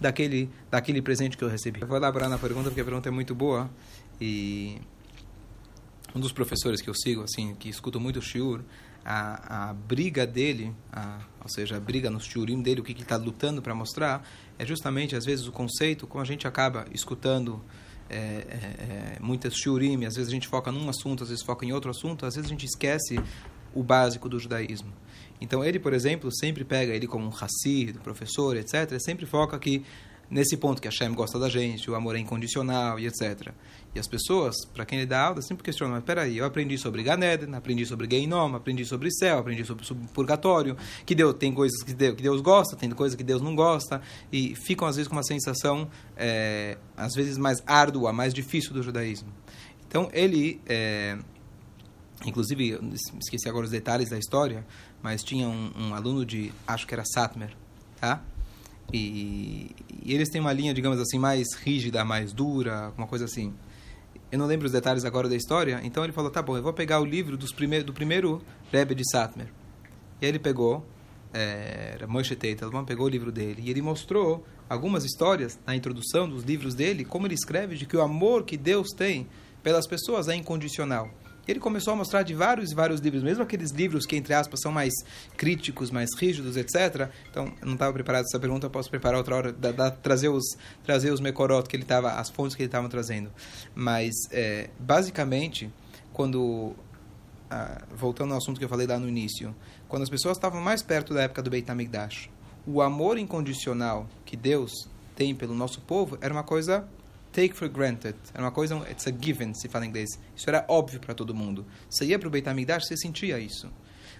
daquele, 0.00 0.50
daquele 0.70 1.00
presente 1.00 1.36
que 1.36 1.42
eu 1.42 1.48
recebi. 1.48 1.80
Eu 1.80 1.88
vou 1.88 1.96
elaborar 1.96 2.28
na 2.28 2.38
pergunta, 2.38 2.68
porque 2.68 2.82
a 2.82 2.84
pergunta 2.84 3.08
é 3.08 3.12
muito 3.12 3.34
boa. 3.34 3.70
E 4.24 4.80
um 6.14 6.20
dos 6.20 6.30
professores 6.30 6.80
que 6.80 6.88
eu 6.88 6.94
sigo, 6.94 7.24
assim, 7.24 7.56
que 7.56 7.68
escuto 7.68 7.98
muito 7.98 8.20
o 8.20 8.22
shiur, 8.22 8.60
a, 9.04 9.70
a 9.70 9.72
briga 9.72 10.24
dele, 10.24 10.72
a, 10.92 11.18
ou 11.42 11.48
seja, 11.48 11.76
a 11.76 11.80
briga 11.80 12.08
nos 12.08 12.24
shiurim 12.24 12.62
dele, 12.62 12.80
o 12.80 12.84
que, 12.84 12.94
que 12.94 13.00
ele 13.00 13.04
está 13.04 13.16
lutando 13.16 13.60
para 13.60 13.74
mostrar, 13.74 14.24
é 14.56 14.64
justamente, 14.64 15.16
às 15.16 15.24
vezes, 15.24 15.48
o 15.48 15.50
conceito, 15.50 16.06
como 16.06 16.22
a 16.22 16.24
gente 16.24 16.46
acaba 16.46 16.86
escutando 16.94 17.60
é, 18.08 18.14
é, 18.14 19.16
é, 19.16 19.18
muitas 19.20 19.54
shiurim, 19.54 20.04
às 20.04 20.14
vezes 20.14 20.28
a 20.28 20.32
gente 20.32 20.46
foca 20.46 20.70
num 20.70 20.88
assunto, 20.88 21.24
às 21.24 21.30
vezes 21.30 21.44
foca 21.44 21.66
em 21.66 21.72
outro 21.72 21.90
assunto, 21.90 22.24
às 22.24 22.36
vezes 22.36 22.48
a 22.48 22.54
gente 22.54 22.66
esquece 22.66 23.18
o 23.74 23.82
básico 23.82 24.28
do 24.28 24.38
judaísmo. 24.38 24.92
Então 25.40 25.64
ele, 25.64 25.80
por 25.80 25.92
exemplo, 25.92 26.30
sempre 26.32 26.62
pega 26.62 26.94
ele 26.94 27.08
como 27.08 27.26
um 27.26 27.30
Hassid, 27.30 27.98
professor, 28.04 28.56
etc., 28.56 29.00
sempre 29.00 29.26
foca 29.26 29.58
que 29.58 29.84
nesse 30.32 30.56
ponto 30.56 30.80
que 30.80 30.88
a 30.88 30.90
Hashem 30.90 31.12
gosta 31.12 31.38
da 31.38 31.50
gente, 31.50 31.90
o 31.90 31.94
amor 31.94 32.16
é 32.16 32.18
incondicional 32.18 32.98
e 32.98 33.06
etc. 33.06 33.52
E 33.94 33.98
as 34.00 34.08
pessoas, 34.08 34.56
para 34.72 34.86
quem 34.86 35.00
ele 35.00 35.06
dá 35.06 35.26
aula, 35.26 35.42
sempre 35.42 35.62
questionam, 35.62 35.94
mas 35.94 36.04
peraí, 36.04 36.38
eu 36.38 36.46
aprendi 36.46 36.78
sobre 36.78 37.02
Ganeden, 37.02 37.54
aprendi 37.54 37.84
sobre 37.84 38.08
Geinom, 38.10 38.54
aprendi 38.54 38.82
sobre 38.86 39.10
céu, 39.12 39.40
aprendi 39.40 39.62
sobre, 39.66 39.84
sobre 39.84 40.08
purgatório, 40.08 40.74
que 41.04 41.14
Deus 41.14 41.34
tem 41.34 41.52
coisas 41.52 41.82
que 41.82 41.92
Deus, 41.92 42.16
que 42.16 42.22
Deus 42.22 42.40
gosta, 42.40 42.74
tem 42.74 42.88
coisas 42.90 43.14
que 43.14 43.22
Deus 43.22 43.42
não 43.42 43.54
gosta, 43.54 44.00
e 44.32 44.54
ficam 44.54 44.88
às 44.88 44.96
vezes 44.96 45.06
com 45.06 45.14
uma 45.14 45.22
sensação, 45.22 45.90
é, 46.16 46.78
às 46.96 47.12
vezes 47.14 47.36
mais 47.36 47.62
árdua, 47.66 48.10
mais 48.10 48.32
difícil 48.32 48.72
do 48.72 48.82
judaísmo. 48.82 49.28
Então 49.86 50.08
ele, 50.14 50.62
é, 50.66 51.18
inclusive, 52.24 52.80
esqueci 53.20 53.46
agora 53.50 53.66
os 53.66 53.70
detalhes 53.70 54.08
da 54.08 54.18
história, 54.18 54.66
mas 55.02 55.22
tinha 55.22 55.46
um, 55.46 55.70
um 55.76 55.94
aluno 55.94 56.24
de, 56.24 56.50
acho 56.66 56.86
que 56.86 56.94
era 56.94 57.04
Satmer, 57.04 57.54
tá? 58.00 58.24
E, 58.92 59.74
e, 60.04 60.14
eles 60.14 60.28
têm 60.28 60.40
uma 60.40 60.52
linha, 60.52 60.72
digamos 60.72 60.98
assim, 60.98 61.18
mais 61.18 61.54
rígida, 61.54 62.04
mais 62.04 62.32
dura, 62.32 62.92
uma 62.96 63.06
coisa 63.06 63.24
assim. 63.24 63.52
Eu 64.30 64.38
não 64.38 64.46
lembro 64.46 64.66
os 64.66 64.72
detalhes 64.72 65.04
agora 65.04 65.28
da 65.28 65.36
história, 65.36 65.80
então 65.84 66.02
ele 66.04 66.12
falou: 66.12 66.30
tá 66.30 66.40
bom, 66.40 66.56
eu 66.56 66.62
vou 66.62 66.72
pegar 66.72 67.00
o 67.00 67.04
livro 67.04 67.36
dos 67.36 67.52
primeir, 67.52 67.84
do 67.84 67.92
primeiro 67.92 68.40
Rebbe 68.70 68.94
de 68.94 69.02
Satmer. 69.10 69.48
E 70.20 70.26
ele 70.26 70.38
pegou, 70.38 70.86
é, 71.32 71.98
Moshe 72.08 72.34
Teitelman, 72.34 72.84
pegou 72.84 73.06
o 73.06 73.08
livro 73.08 73.30
dele 73.30 73.62
e 73.64 73.70
ele 73.70 73.82
mostrou 73.82 74.46
algumas 74.68 75.04
histórias 75.04 75.58
na 75.66 75.74
introdução 75.76 76.28
dos 76.28 76.44
livros 76.44 76.74
dele, 76.74 77.04
como 77.04 77.26
ele 77.26 77.34
escreve 77.34 77.76
de 77.76 77.84
que 77.84 77.96
o 77.96 78.00
amor 78.00 78.44
que 78.44 78.56
Deus 78.56 78.88
tem 78.96 79.26
pelas 79.62 79.86
pessoas 79.86 80.28
é 80.28 80.34
incondicional 80.34 81.10
ele 81.46 81.58
começou 81.58 81.92
a 81.92 81.96
mostrar 81.96 82.22
de 82.22 82.34
vários 82.34 82.70
e 82.70 82.74
vários 82.74 83.00
livros, 83.00 83.22
mesmo 83.22 83.42
aqueles 83.42 83.70
livros 83.70 84.06
que, 84.06 84.16
entre 84.16 84.32
aspas, 84.32 84.60
são 84.60 84.70
mais 84.70 84.92
críticos, 85.36 85.90
mais 85.90 86.10
rígidos, 86.16 86.56
etc. 86.56 87.10
Então, 87.30 87.52
eu 87.60 87.66
não 87.66 87.74
estava 87.74 87.92
preparado 87.92 88.24
essa 88.24 88.38
pergunta, 88.38 88.70
posso 88.70 88.88
preparar 88.88 89.18
outra 89.18 89.36
hora, 89.36 89.52
da, 89.52 89.72
da, 89.72 89.90
trazer 89.90 90.28
os, 90.28 90.56
trazer 90.84 91.10
os 91.10 91.20
mecorot 91.20 91.68
que 91.68 91.74
ele 91.74 91.82
estava, 91.82 92.12
as 92.12 92.30
fontes 92.30 92.54
que 92.54 92.62
ele 92.62 92.68
estava 92.68 92.88
trazendo. 92.88 93.30
Mas, 93.74 94.14
é, 94.30 94.70
basicamente, 94.78 95.72
quando, 96.12 96.74
ah, 97.50 97.82
voltando 97.94 98.32
ao 98.32 98.38
assunto 98.38 98.58
que 98.58 98.64
eu 98.64 98.68
falei 98.68 98.86
lá 98.86 98.98
no 98.98 99.08
início, 99.08 99.54
quando 99.88 100.02
as 100.02 100.10
pessoas 100.10 100.36
estavam 100.36 100.60
mais 100.60 100.82
perto 100.82 101.12
da 101.12 101.22
época 101.22 101.42
do 101.42 101.50
Beit 101.50 101.68
HaMikdash, 101.70 102.30
o 102.66 102.80
amor 102.80 103.18
incondicional 103.18 104.06
que 104.24 104.36
Deus 104.36 104.88
tem 105.16 105.34
pelo 105.34 105.54
nosso 105.54 105.80
povo 105.80 106.16
era 106.20 106.32
uma 106.32 106.44
coisa 106.44 106.88
take 107.32 107.54
for 107.54 107.68
granted. 107.68 108.16
Era 108.32 108.44
uma 108.44 108.52
coisa, 108.52 108.76
it's 108.90 109.06
a 109.06 109.10
given, 109.10 109.54
se 109.54 109.68
fala 109.68 109.84
em 109.84 109.88
inglês. 109.88 110.10
Isso 110.36 110.48
era 110.48 110.64
óbvio 110.68 111.00
para 111.00 111.14
todo 111.14 111.34
mundo. 111.34 111.66
Você 111.88 112.04
ia 112.04 112.18
para 112.18 112.28
o 112.28 112.30
Beit 112.30 112.48
HaMikdash, 112.48 112.86
você 112.86 112.96
sentia 112.96 113.38
isso. 113.38 113.70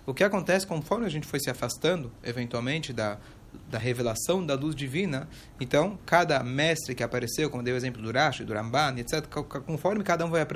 O 0.04 0.12
que 0.12 0.24
acontece 0.24 0.66
conforme 0.66 1.06
a 1.06 1.08
gente 1.08 1.26
foi 1.26 1.38
se 1.38 1.48
afastando, 1.48 2.10
eventualmente, 2.24 2.92
da, 2.92 3.18
da 3.70 3.78
revelação 3.78 4.44
da 4.44 4.54
luz 4.54 4.74
divina, 4.74 5.28
então, 5.60 5.98
cada 6.04 6.42
mestre 6.42 6.94
que 6.94 7.02
apareceu, 7.02 7.48
como 7.48 7.62
deu 7.62 7.74
o 7.74 7.76
exemplo 7.76 8.02
do 8.02 8.10
Rashi, 8.10 8.44
do 8.44 8.52
Ramban, 8.52 8.98
etc., 8.98 9.26
conforme 9.64 10.02
cada 10.02 10.24
um 10.26 10.30
foi... 10.30 10.40
A, 10.40 10.46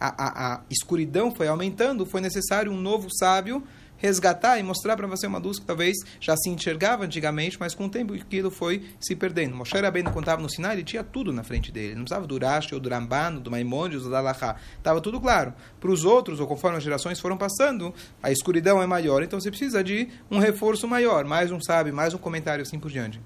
a, 0.00 0.54
a 0.54 0.60
escuridão 0.70 1.34
foi 1.34 1.48
aumentando, 1.48 2.06
foi 2.06 2.20
necessário 2.20 2.72
um 2.72 2.80
novo 2.80 3.08
sábio 3.10 3.62
resgatar 3.98 4.58
e 4.58 4.62
mostrar 4.62 4.96
para 4.96 5.06
você 5.06 5.26
uma 5.26 5.38
luz 5.38 5.58
que 5.58 5.64
talvez 5.64 5.96
já 6.20 6.36
se 6.36 6.48
enxergava 6.48 7.04
antigamente, 7.04 7.58
mas 7.58 7.74
com 7.74 7.86
o 7.86 7.88
tempo 7.88 8.14
aquilo 8.14 8.50
foi 8.50 8.84
se 9.00 9.14
perdendo. 9.14 9.56
Moshe 9.56 9.76
Rabbeinu, 9.76 10.10
estava 10.18 10.42
no 10.42 10.50
Sinai, 10.50 10.76
ele 10.76 10.84
tinha 10.84 11.04
tudo 11.04 11.32
na 11.32 11.42
frente 11.42 11.70
dele. 11.72 11.88
Ele 11.88 11.94
não 11.96 12.04
precisava 12.04 12.26
do 12.26 12.38
Rashi, 12.38 12.74
ou 12.74 12.80
do 12.80 12.88
Rambano, 12.88 13.40
do 13.40 13.50
Maimonides, 13.50 14.04
ou 14.04 14.10
da 14.10 14.18
Alahá. 14.18 14.56
Estava 14.78 15.00
tudo 15.00 15.20
claro. 15.20 15.54
Para 15.80 15.90
os 15.90 16.04
outros, 16.04 16.40
ou 16.40 16.46
conforme 16.46 16.78
as 16.78 16.82
gerações 16.82 17.20
foram 17.20 17.36
passando, 17.36 17.94
a 18.22 18.30
escuridão 18.30 18.82
é 18.82 18.86
maior, 18.86 19.22
então 19.22 19.40
você 19.40 19.50
precisa 19.50 19.82
de 19.82 20.08
um 20.30 20.38
reforço 20.38 20.86
maior, 20.86 21.24
mais 21.24 21.50
um 21.50 21.60
sabe, 21.60 21.92
mais 21.92 22.14
um 22.14 22.18
comentário, 22.18 22.62
assim 22.62 22.78
por 22.78 22.90
diante. 22.90 23.20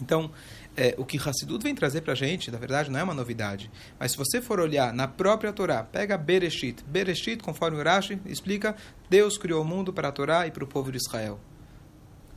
Então, 0.00 0.30
é, 0.76 0.94
o 0.98 1.04
que 1.04 1.18
Hassidut 1.18 1.62
vem 1.62 1.74
trazer 1.74 2.02
para 2.02 2.12
a 2.12 2.16
gente, 2.16 2.50
na 2.50 2.58
verdade, 2.58 2.90
não 2.90 3.00
é 3.00 3.02
uma 3.02 3.14
novidade. 3.14 3.70
Mas 3.98 4.12
se 4.12 4.18
você 4.18 4.42
for 4.42 4.60
olhar 4.60 4.92
na 4.92 5.08
própria 5.08 5.52
Torá, 5.52 5.82
pega 5.82 6.18
Bereshit. 6.18 6.84
Bereshit, 6.84 7.42
conforme 7.42 7.80
o 7.80 7.82
Rashi 7.82 8.20
explica, 8.26 8.76
Deus 9.08 9.38
criou 9.38 9.62
o 9.62 9.64
mundo 9.64 9.92
para 9.92 10.08
a 10.08 10.12
Torá 10.12 10.46
e 10.46 10.50
para 10.50 10.64
o 10.64 10.66
povo 10.66 10.92
de 10.92 10.98
Israel. 10.98 11.40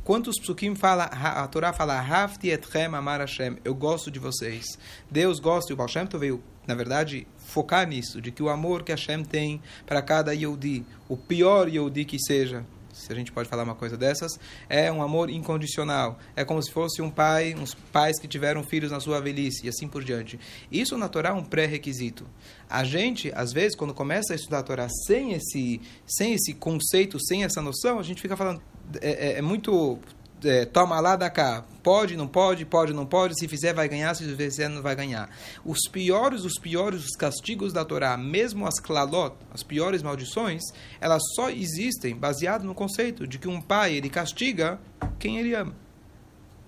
Quantos 0.04 0.40
psukim 0.40 0.74
fala, 0.74 1.04
a 1.04 1.48
Torá 1.48 1.74
fala, 1.74 2.00
Hafti 2.00 2.50
etchem 2.50 2.86
amar 2.86 3.20
Hashem, 3.20 3.58
eu 3.64 3.76
gosto 3.76 4.10
de 4.10 4.18
vocês. 4.18 4.66
Deus 5.12 5.40
gosta, 5.40 5.72
e 5.72 5.74
o 5.74 5.78
Baal 5.78 5.88
Shem 5.88 6.08
veio, 6.18 6.42
na 6.66 6.74
verdade, 6.74 7.28
focar 7.38 7.88
nisso, 7.88 8.22
de 8.22 8.32
que 8.32 8.42
o 8.42 8.50
amor 8.50 8.82
que 8.84 8.92
Hashem 8.92 9.24
tem 9.24 9.62
para 9.86 10.02
cada 10.02 10.34
Yehudi, 10.34 10.86
o 11.08 11.16
pior 11.16 11.68
Yehudi 11.68 12.06
que 12.06 12.18
seja, 12.18 12.66
se 13.00 13.12
a 13.12 13.16
gente 13.16 13.32
pode 13.32 13.50
falar 13.50 13.64
uma 13.64 13.76
coisa 13.76 13.98
dessas, 13.98 14.40
é 14.68 14.92
um 14.92 15.02
amor 15.02 15.30
incondicional. 15.30 16.20
É 16.36 16.44
como 16.44 16.62
se 16.62 16.72
fosse 16.72 17.02
um 17.02 17.10
pai, 17.10 17.56
uns 17.56 17.74
pais 17.74 18.20
que 18.20 18.28
tiveram 18.28 18.64
filhos 18.64 18.92
na 18.92 19.00
sua 19.00 19.20
velhice 19.20 19.66
e 19.66 19.70
assim 19.70 19.88
por 19.88 20.04
diante. 20.04 20.40
Isso 20.72 20.98
na 20.98 21.08
Torá 21.08 21.30
é 21.30 21.34
um 21.34 21.44
pré-requisito. 21.44 22.28
A 22.70 22.84
gente, 22.84 23.32
às 23.34 23.52
vezes, 23.52 23.76
quando 23.76 23.94
começa 23.94 24.34
a 24.34 24.36
estudar 24.36 24.60
a 24.60 24.64
Torá 24.64 24.88
sem 25.08 25.34
esse, 25.34 25.82
sem 26.06 26.34
esse 26.34 26.54
conceito, 26.54 27.20
sem 27.20 27.44
essa 27.44 27.62
noção, 27.62 28.00
a 28.00 28.04
gente 28.04 28.22
fica 28.22 28.36
falando. 28.36 28.62
É, 29.02 29.34
é, 29.34 29.38
é 29.38 29.42
muito 29.42 30.00
é, 30.44 30.66
toma 30.66 31.00
lá 31.00 31.16
da 31.16 31.30
cá, 31.30 31.64
pode, 31.84 32.16
não 32.16 32.28
pode, 32.28 32.66
pode, 32.66 32.94
não 32.94 33.06
pode, 33.06 33.38
se 33.40 33.48
fizer 33.48 33.74
vai 33.74 33.88
ganhar, 33.88 34.14
se 34.16 34.24
fizer 34.36 34.70
não 34.70 34.82
vai 34.82 34.96
ganhar. 34.96 35.30
Os 35.66 35.80
piores, 35.92 36.44
os 36.44 36.54
piores 36.60 37.04
os 37.04 37.16
castigos 37.16 37.74
da 37.74 37.84
Torá, 37.86 38.18
mesmo 38.18 38.66
as 38.66 38.80
klalot, 38.80 39.36
as 39.52 39.64
piores 39.64 40.02
maldições, 40.02 40.62
elas 41.00 41.22
só 41.36 41.50
existem 41.50 42.16
baseado 42.16 42.64
no 42.64 42.74
conceito 42.74 43.28
de 43.28 43.38
que 43.38 43.48
um 43.48 43.62
pai 43.62 43.96
ele 43.96 44.10
castiga 44.10 44.80
quem 45.18 45.38
ele 45.38 45.54
ama. 45.54 45.76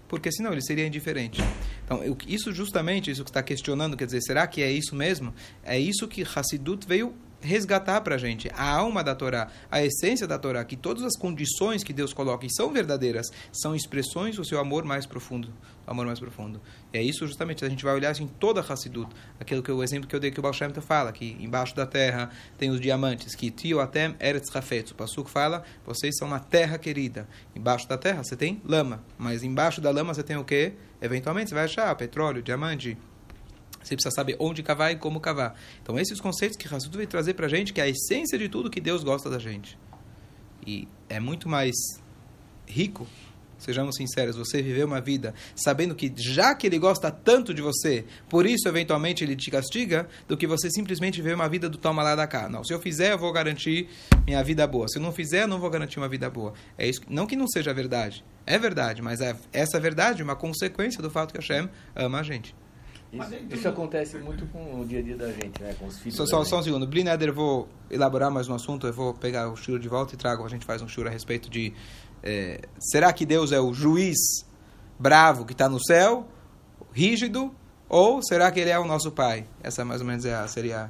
Porque 0.08 0.32
senão 0.32 0.52
ele 0.52 0.62
seria 0.62 0.86
indiferente. 0.86 1.42
Então, 1.86 2.02
isso 2.28 2.52
justamente, 2.52 3.10
isso 3.10 3.24
que 3.24 3.30
está 3.30 3.42
questionando, 3.42 3.96
quer 3.96 4.06
dizer, 4.06 4.22
será 4.22 4.46
que 4.46 4.62
é 4.62 4.70
isso 4.70 4.94
mesmo? 4.96 5.34
É 5.64 5.80
isso 5.80 6.08
que 6.08 6.24
Hassidut 6.24 6.86
veio 6.86 7.14
resgatar 7.42 8.02
para 8.02 8.16
a 8.16 8.18
gente 8.18 8.50
a 8.56 8.70
alma 8.70 9.04
da 9.04 9.16
Torá, 9.16 9.50
a 9.70 9.84
essência 9.84 10.28
da 10.28 10.38
Torá, 10.38 10.64
que 10.64 10.76
todas 10.76 11.04
as 11.04 11.18
condições 11.18 11.84
que 11.84 11.94
Deus 11.94 12.14
coloca 12.14 12.46
e 12.46 12.54
são 12.54 12.72
verdadeiras, 12.72 13.32
são 13.52 13.76
expressões 13.76 14.36
do 14.36 14.46
seu 14.46 14.60
amor 14.60 14.84
mais 14.84 15.06
profundo, 15.06 15.54
amor 15.86 16.06
mais 16.06 16.20
profundo. 16.20 16.62
E 16.94 16.98
é 16.98 17.04
isso 17.04 17.26
justamente, 17.26 17.66
a 17.66 17.70
gente 17.70 17.84
vai 17.84 17.94
olhar 17.94 18.12
assim 18.12 18.28
toda 18.28 18.62
a 18.62 18.64
Hassidut, 18.64 19.10
aquilo 19.40 19.64
que 19.64 19.72
o 19.72 19.84
exemplo 19.84 20.08
que 20.08 20.16
eu 20.16 20.20
dei 20.20 20.32
que 20.32 20.40
o 20.40 20.42
Baal 20.42 20.54
Shem 20.54 20.72
fala, 20.82 21.12
que 21.12 21.38
embaixo 21.40 21.76
da 21.76 21.86
terra 21.86 22.30
tem 22.58 22.70
os 22.70 22.80
diamantes, 22.80 23.36
que 23.36 23.50
Tio 23.50 23.80
Atem 23.80 24.16
Eretz 24.20 24.56
Hafetz, 24.56 24.92
o 24.92 24.96
Pasuk 24.96 25.30
fala, 25.30 25.64
vocês 25.86 26.16
são 26.18 26.28
uma 26.28 26.40
terra 26.40 26.78
querida. 26.78 27.28
Embaixo 27.56 27.88
da 27.88 27.98
terra 27.98 28.24
você 28.24 28.36
tem 28.36 28.62
lama, 28.64 29.04
mas 29.18 29.44
embaixo 29.44 29.82
da 29.82 29.90
lama 29.92 30.14
você 30.14 30.24
tem 30.24 30.38
o 30.38 30.44
quê? 30.44 30.74
Eventualmente 31.02 31.50
você 31.50 31.56
vai 31.56 31.66
achar 31.66 31.96
petróleo, 31.96 32.42
diamante, 32.44 32.98
você 33.84 33.96
precisa 33.96 34.14
saber 34.14 34.36
onde 34.40 34.62
cavar 34.64 34.92
e 34.92 34.96
como 34.96 35.20
cavar. 35.20 35.56
Então, 35.82 36.00
esses 36.00 36.20
conceitos 36.20 36.58
que 36.58 36.74
Hassidut 36.74 36.98
vai 36.98 37.08
trazer 37.08 37.34
para 37.34 37.46
a 37.46 37.50
gente, 37.50 37.74
que 37.74 37.82
é 37.82 37.86
a 37.86 37.90
essência 37.90 38.38
de 38.38 38.48
tudo 38.48 38.70
que 38.70 38.82
Deus 38.82 39.04
gosta 39.04 39.30
da 39.30 39.40
gente. 39.40 39.78
E 40.66 40.88
é 41.10 41.20
muito 41.20 41.50
mais 41.50 41.76
rico, 42.68 43.08
sejamos 43.58 43.96
sinceros, 43.96 44.36
você 44.36 44.62
viver 44.62 44.84
uma 44.84 45.00
vida 45.00 45.34
sabendo 45.56 45.96
que 45.96 46.12
já 46.16 46.56
que 46.56 46.68
Ele 46.68 46.80
gosta 46.80 47.12
tanto 47.12 47.54
de 47.54 47.62
você, 47.62 48.06
por 48.30 48.46
isso, 48.46 48.68
eventualmente, 48.68 49.24
Ele 49.24 49.36
te 49.36 49.52
castiga, 49.52 50.08
do 50.28 50.36
que 50.36 50.48
você 50.48 50.70
simplesmente 50.70 51.22
viver 51.22 51.36
uma 51.36 51.50
vida 51.50 51.70
do 51.70 51.78
toma 51.78 52.04
lá 52.04 52.16
da 52.16 52.28
cá. 52.28 52.50
Não, 52.50 52.64
se 52.64 52.74
eu 52.74 52.80
fizer, 52.80 53.12
eu 53.14 53.18
vou 53.18 53.32
garantir 53.32 53.90
minha 54.26 54.44
vida 54.44 54.66
boa. 54.66 54.88
Se 54.88 54.98
eu 54.98 55.02
não 55.02 55.12
fizer, 55.12 55.44
eu 55.44 55.48
não 55.48 55.60
vou 55.60 55.70
garantir 55.70 56.00
uma 56.00 56.10
vida 56.10 56.30
boa. 56.30 56.54
É 56.78 56.88
isso, 56.88 57.02
não 57.10 57.28
que 57.28 57.36
não 57.36 57.48
seja 57.48 57.74
verdade. 57.74 58.24
É 58.46 58.58
verdade, 58.58 59.02
mas 59.02 59.22
é, 59.22 59.36
essa 59.54 59.80
verdade 59.80 60.22
é 60.22 60.24
uma 60.24 60.36
consequência 60.36 61.02
do 61.02 61.10
fato 61.10 61.32
que 61.32 61.40
Hashem 61.40 61.70
ama 61.96 62.20
a 62.20 62.24
gente. 62.24 62.56
Isso, 63.12 63.36
isso, 63.50 63.68
acontece 63.68 64.18
muito 64.18 64.46
com 64.48 64.80
o 64.80 64.86
dia 64.86 65.00
a 65.00 65.02
dia 65.02 65.18
da 65.18 65.28
gente, 65.32 65.62
né? 65.62 65.76
Com 65.78 65.88
os 65.88 66.00
filhos. 66.00 66.16
Só, 66.16 66.26
só, 66.26 66.44
só 66.46 66.60
um 66.60 66.64
segundo. 66.64 66.88
Blineder, 66.88 67.28
eu 67.28 67.34
vou 67.34 67.68
elaborar 67.90 68.32
mais 68.32 68.48
um 68.48 68.54
assunto. 68.54 68.88
Eu 68.88 68.94
vou 68.94 69.14
pegar 69.14 69.50
o 69.50 69.56
shur 69.58 69.78
de 69.80 69.90
volta 69.90 70.16
e 70.16 70.18
trago. 70.18 70.46
A 70.46 70.48
gente 70.48 70.66
faz 70.66 70.82
um 70.82 70.88
shur 70.88 71.06
a 71.06 71.10
respeito 71.10 71.50
de. 71.50 71.74
É, 72.24 72.62
será 72.80 73.12
que 73.12 73.26
Deus 73.26 73.52
é 73.52 73.60
o 73.60 73.74
juiz 73.74 74.18
bravo 74.98 75.44
que 75.46 75.52
está 75.52 75.68
no 75.68 75.84
céu, 75.84 76.26
rígido, 76.94 77.54
ou 77.90 78.24
será 78.24 78.50
que 78.50 78.62
ele 78.62 78.70
é 78.70 78.80
o 78.80 78.86
nosso 78.86 79.12
pai? 79.12 79.46
Essa 79.62 79.84
mais 79.84 80.00
ou 80.00 80.08
menos 80.08 80.24
é 80.24 80.34
a, 80.34 80.48
seria 80.48 80.90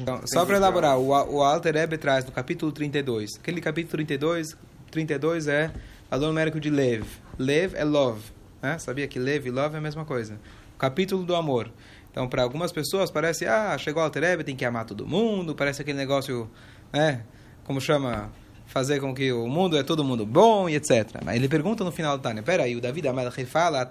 então, 0.00 0.20
só 0.26 0.44
para 0.44 0.56
elaborar, 0.56 0.98
o, 0.98 1.10
o 1.10 1.42
Alter 1.42 1.76
Ebe 1.76 1.96
traz 1.96 2.24
no 2.24 2.32
capítulo 2.32 2.72
32. 2.72 3.36
Aquele 3.38 3.60
capítulo 3.60 3.92
32, 3.92 4.56
32 4.90 5.46
é 5.46 5.70
valor 6.10 6.26
numérico 6.26 6.58
de 6.58 6.70
Lev. 6.70 7.04
Lev 7.38 7.74
é 7.76 7.84
love. 7.84 8.22
Né? 8.60 8.78
Sabia 8.78 9.06
que 9.06 9.16
Lev 9.16 9.46
e 9.46 9.50
love 9.50 9.76
é 9.76 9.78
a 9.78 9.80
mesma 9.80 10.04
coisa 10.04 10.40
capítulo 10.78 11.24
do 11.24 11.34
amor. 11.34 11.70
Então, 12.10 12.28
para 12.28 12.42
algumas 12.42 12.70
pessoas, 12.70 13.10
parece, 13.10 13.44
ah, 13.46 13.76
chegou 13.76 14.02
ao 14.02 14.08
Terebe, 14.08 14.44
tem 14.44 14.54
que 14.54 14.64
amar 14.64 14.84
todo 14.84 15.06
mundo, 15.06 15.54
parece 15.54 15.82
aquele 15.82 15.98
negócio, 15.98 16.48
né, 16.92 17.24
como 17.64 17.80
chama, 17.80 18.30
fazer 18.66 19.00
com 19.00 19.14
que 19.14 19.32
o 19.32 19.48
mundo 19.48 19.76
é 19.76 19.82
todo 19.82 20.04
mundo 20.04 20.24
bom 20.24 20.68
e 20.68 20.76
etc. 20.76 21.20
Mas 21.24 21.36
ele 21.36 21.48
pergunta 21.48 21.82
no 21.82 21.90
final 21.90 22.16
do 22.16 22.22
Tânia, 22.22 22.42
peraí, 22.42 22.76
o 22.76 22.80
David 22.80 23.08
Amelach 23.08 23.44
fala, 23.46 23.90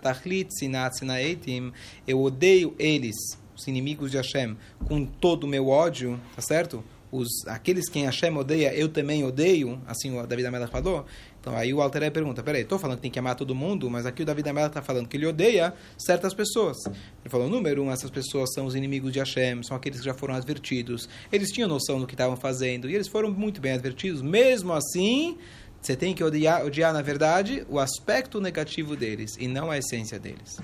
eu 2.07 2.21
odeio 2.21 2.73
eles, 2.79 3.15
os 3.55 3.67
inimigos 3.67 4.11
de 4.11 4.17
Hashem, 4.17 4.57
com 4.85 5.05
todo 5.05 5.43
o 5.43 5.47
meu 5.47 5.67
ódio, 5.67 6.19
tá 6.35 6.41
certo? 6.41 6.83
Os, 7.11 7.27
aqueles 7.47 7.89
quem 7.89 8.05
Hashem 8.05 8.35
odeia, 8.37 8.73
eu 8.73 8.89
também 8.89 9.23
odeio, 9.23 9.81
assim 9.85 10.17
o 10.17 10.25
David 10.25 10.47
Amelach 10.47 10.71
falou. 10.71 11.05
Então 11.43 11.57
aí 11.57 11.73
o 11.73 11.81
Alter 11.81 12.09
pergunta, 12.09 12.41
peraí, 12.41 12.61
estou 12.61 12.79
falando 12.79 12.95
que 12.95 13.01
tem 13.01 13.11
que 13.11 13.19
amar 13.19 13.35
todo 13.35 13.53
mundo, 13.53 13.89
mas 13.89 14.05
aqui 14.05 14.21
o 14.21 14.25
David 14.25 14.47
Amela 14.47 14.67
está 14.67 14.81
falando 14.81 15.09
que 15.09 15.17
ele 15.17 15.25
odeia 15.25 15.73
certas 15.97 16.33
pessoas. 16.33 16.77
Ele 16.85 17.29
falou, 17.29 17.49
número 17.49 17.83
um, 17.83 17.91
essas 17.91 18.09
pessoas 18.09 18.53
são 18.53 18.65
os 18.65 18.75
inimigos 18.75 19.11
de 19.11 19.19
Hashem, 19.19 19.61
são 19.61 19.75
aqueles 19.75 19.99
que 19.99 20.05
já 20.05 20.13
foram 20.13 20.35
advertidos. 20.35 21.09
Eles 21.33 21.51
tinham 21.51 21.67
noção 21.67 21.99
do 21.99 22.07
que 22.07 22.13
estavam 22.13 22.37
fazendo 22.37 22.89
e 22.89 22.95
eles 22.95 23.09
foram 23.09 23.29
muito 23.29 23.59
bem 23.59 23.73
advertidos. 23.73 24.21
Mesmo 24.21 24.71
assim, 24.71 25.37
você 25.81 25.97
tem 25.97 26.15
que 26.15 26.23
odiar, 26.23 26.65
odiar, 26.65 26.93
na 26.93 27.01
verdade, 27.01 27.65
o 27.67 27.77
aspecto 27.77 28.39
negativo 28.39 28.95
deles 28.95 29.35
e 29.37 29.45
não 29.45 29.69
a 29.69 29.77
essência 29.77 30.17
deles. 30.17 30.55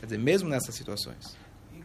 Quer 0.00 0.06
dizer, 0.06 0.18
mesmo 0.18 0.48
nessas 0.48 0.74
situações. 0.74 1.36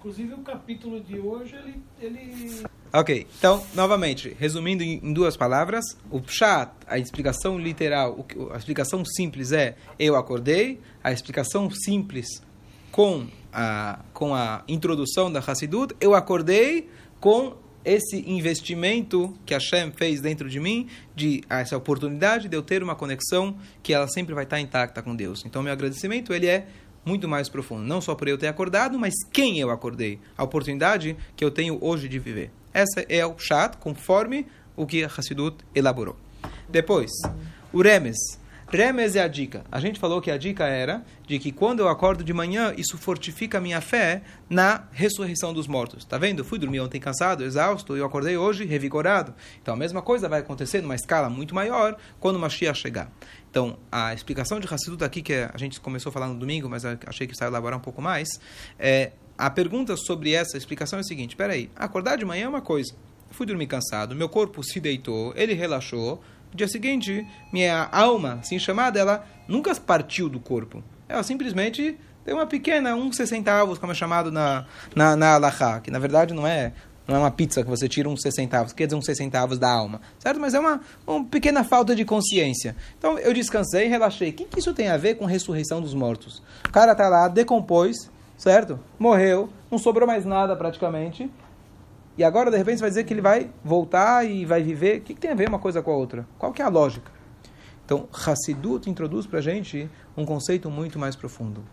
Inclusive 0.03 0.33
o 0.33 0.39
capítulo 0.39 0.99
de 0.99 1.17
hoje, 1.17 1.55
ele... 1.55 1.81
ele... 2.01 2.65
Ok, 2.91 3.25
então, 3.37 3.65
novamente, 3.73 4.35
resumindo 4.37 4.83
em 4.83 5.13
duas 5.13 5.37
palavras, 5.37 5.97
o 6.11 6.19
pshat, 6.19 6.73
a 6.85 6.99
explicação 6.99 7.57
literal, 7.57 8.27
a 8.51 8.57
explicação 8.57 9.05
simples 9.05 9.53
é 9.53 9.77
eu 9.97 10.17
acordei, 10.17 10.81
a 11.01 11.13
explicação 11.13 11.71
simples 11.71 12.27
com 12.91 13.27
a, 13.53 14.01
com 14.13 14.35
a 14.35 14.65
introdução 14.67 15.31
da 15.31 15.39
Hassidut, 15.39 15.95
eu 16.01 16.13
acordei 16.13 16.89
com 17.21 17.55
esse 17.85 18.29
investimento 18.29 19.33
que 19.45 19.53
a 19.53 19.57
Hashem 19.57 19.91
fez 19.91 20.19
dentro 20.19 20.49
de 20.49 20.59
mim, 20.59 20.87
de 21.15 21.43
essa 21.49 21.77
oportunidade 21.77 22.49
de 22.49 22.55
eu 22.57 22.61
ter 22.61 22.83
uma 22.83 22.95
conexão 22.95 23.57
que 23.81 23.93
ela 23.93 24.07
sempre 24.07 24.33
vai 24.33 24.43
estar 24.43 24.59
intacta 24.59 25.01
com 25.01 25.15
Deus. 25.15 25.43
Então, 25.45 25.63
meu 25.63 25.71
agradecimento, 25.71 26.33
ele 26.33 26.47
é 26.47 26.67
muito 27.05 27.27
mais 27.27 27.49
profundo. 27.49 27.83
Não 27.83 28.01
só 28.01 28.15
por 28.15 28.27
eu 28.27 28.37
ter 28.37 28.47
acordado, 28.47 28.97
mas 28.97 29.13
quem 29.31 29.59
eu 29.59 29.69
acordei. 29.69 30.19
A 30.37 30.43
oportunidade 30.43 31.15
que 31.35 31.43
eu 31.43 31.51
tenho 31.51 31.77
hoje 31.81 32.07
de 32.07 32.19
viver. 32.19 32.51
Essa 32.73 33.05
é 33.07 33.25
o 33.25 33.37
chat, 33.37 33.77
conforme 33.77 34.47
o 34.75 34.85
que 34.85 35.03
Hassidut 35.03 35.57
elaborou. 35.75 36.15
Depois, 36.67 37.11
o 37.71 37.81
Remes. 37.81 38.17
Remes 38.73 39.15
é 39.15 39.21
a 39.21 39.27
dica. 39.27 39.63
A 39.71 39.79
gente 39.79 39.99
falou 39.99 40.19
que 40.19 40.31
a 40.31 40.37
dica 40.37 40.65
era 40.65 41.03
de 41.27 41.37
que 41.37 41.51
quando 41.51 41.81
eu 41.81 41.87
acordo 41.87 42.23
de 42.23 42.33
manhã, 42.33 42.73
isso 42.75 42.97
fortifica 42.97 43.59
a 43.59 43.61
minha 43.61 43.79
fé 43.79 44.23
na 44.49 44.85
ressurreição 44.91 45.53
dos 45.53 45.67
mortos. 45.67 46.03
Tá 46.03 46.17
vendo? 46.17 46.43
fui 46.43 46.57
dormir 46.57 46.79
ontem 46.79 46.99
cansado, 46.99 47.43
exausto, 47.43 47.95
e 47.95 47.99
eu 47.99 48.05
acordei 48.05 48.35
hoje 48.35 48.65
revigorado. 48.65 49.33
Então 49.61 49.75
a 49.75 49.77
mesma 49.77 50.01
coisa 50.01 50.27
vai 50.27 50.39
acontecer 50.39 50.81
numa 50.81 50.95
escala 50.95 51.29
muito 51.29 51.53
maior 51.53 51.95
quando 52.19 52.37
o 52.37 52.39
Mashiach 52.39 52.79
chegar. 52.79 53.11
Então, 53.49 53.77
a 53.91 54.15
explicação 54.15 54.59
de 54.59 54.67
Hassidut 54.67 55.03
aqui, 55.03 55.21
que 55.21 55.33
a 55.33 55.57
gente 55.57 55.79
começou 55.79 56.09
a 56.09 56.13
falar 56.13 56.27
no 56.27 56.35
domingo, 56.35 56.67
mas 56.67 56.83
achei 57.05 57.27
que 57.27 57.35
saiu 57.35 57.49
elaborar 57.49 57.77
um 57.77 57.81
pouco 57.81 58.01
mais, 58.01 58.27
é, 58.79 59.11
a 59.37 59.49
pergunta 59.51 59.95
sobre 59.95 60.33
essa 60.33 60.57
explicação 60.57 60.97
é 60.97 61.01
a 61.01 61.03
seguinte, 61.03 61.35
peraí, 61.35 61.69
acordar 61.75 62.17
de 62.17 62.25
manhã 62.25 62.45
é 62.45 62.49
uma 62.49 62.61
coisa, 62.61 62.95
fui 63.29 63.45
dormir 63.45 63.67
cansado, 63.67 64.15
meu 64.15 64.27
corpo 64.27 64.63
se 64.63 64.79
deitou, 64.79 65.33
ele 65.35 65.53
relaxou, 65.53 66.19
no 66.53 66.57
dia 66.57 66.67
seguinte, 66.67 67.27
minha 67.51 67.89
alma, 67.91 68.39
assim 68.41 68.59
chamada, 68.59 68.99
ela 68.99 69.25
nunca 69.47 69.73
partiu 69.75 70.29
do 70.29 70.39
corpo. 70.39 70.83
Ela 71.09 71.23
simplesmente 71.23 71.97
deu 72.23 72.35
uma 72.35 72.45
pequena, 72.45 72.95
uns 72.95 73.15
60 73.15 73.35
centavos, 73.35 73.77
como 73.79 73.91
é 73.91 73.95
chamado 73.95 74.31
na, 74.31 74.65
na, 74.95 75.15
na 75.15 75.33
Alaha, 75.33 75.81
que 75.81 75.91
na 75.91 75.99
verdade 75.99 76.33
não 76.33 76.47
é 76.47 76.71
Não 77.07 77.15
é 77.15 77.19
uma 77.19 77.31
pizza 77.31 77.63
que 77.63 77.69
você 77.69 77.89
tira 77.89 78.07
uns 78.07 78.21
6 78.21 78.35
centavos, 78.35 78.71
quer 78.71 78.85
dizer 78.85 78.95
uns 78.95 79.05
6 79.05 79.17
centavos 79.17 79.59
da 79.59 79.69
alma, 79.69 79.99
certo? 80.19 80.39
Mas 80.39 80.53
é 80.53 80.59
uma, 80.59 80.79
uma 81.05 81.25
pequena 81.25 81.63
falta 81.63 81.95
de 81.95 82.05
consciência. 82.05 82.75
Então 82.97 83.17
eu 83.19 83.33
descansei, 83.33 83.87
relaxei. 83.87 84.29
O 84.29 84.33
que, 84.33 84.45
que 84.45 84.59
isso 84.59 84.73
tem 84.73 84.87
a 84.87 84.95
ver 84.95 85.15
com 85.15 85.25
ressurreição 85.25 85.81
dos 85.81 85.93
mortos? 85.93 86.41
O 86.65 86.71
cara 86.71 86.93
está 86.93 87.09
lá, 87.09 87.27
decompôs, 87.27 88.09
certo? 88.37 88.79
Morreu, 88.97 89.49
não 89.69 89.77
sobrou 89.77 90.07
mais 90.07 90.23
nada 90.23 90.55
praticamente. 90.55 91.29
E 92.17 92.23
agora, 92.23 92.51
de 92.51 92.57
repente, 92.57 92.77
você 92.77 92.81
vai 92.81 92.89
dizer 92.89 93.03
que 93.05 93.13
ele 93.13 93.21
vai 93.21 93.49
voltar 93.63 94.23
e 94.25 94.45
vai 94.45 94.61
viver. 94.61 94.99
O 94.99 95.01
que, 95.01 95.13
que 95.13 95.21
tem 95.21 95.31
a 95.31 95.35
ver 95.35 95.49
uma 95.49 95.59
coisa 95.59 95.81
com 95.81 95.91
a 95.91 95.95
outra? 95.95 96.27
Qual 96.37 96.51
que 96.51 96.61
é 96.61 96.65
a 96.65 96.69
lógica? 96.69 97.11
Então, 97.85 98.07
Hassidut 98.13 98.89
introduz 98.89 99.25
para 99.25 99.39
a 99.39 99.41
gente 99.41 99.89
um 100.15 100.25
conceito 100.25 100.69
muito 100.69 100.99
mais 100.99 101.15
profundo. 101.15 101.63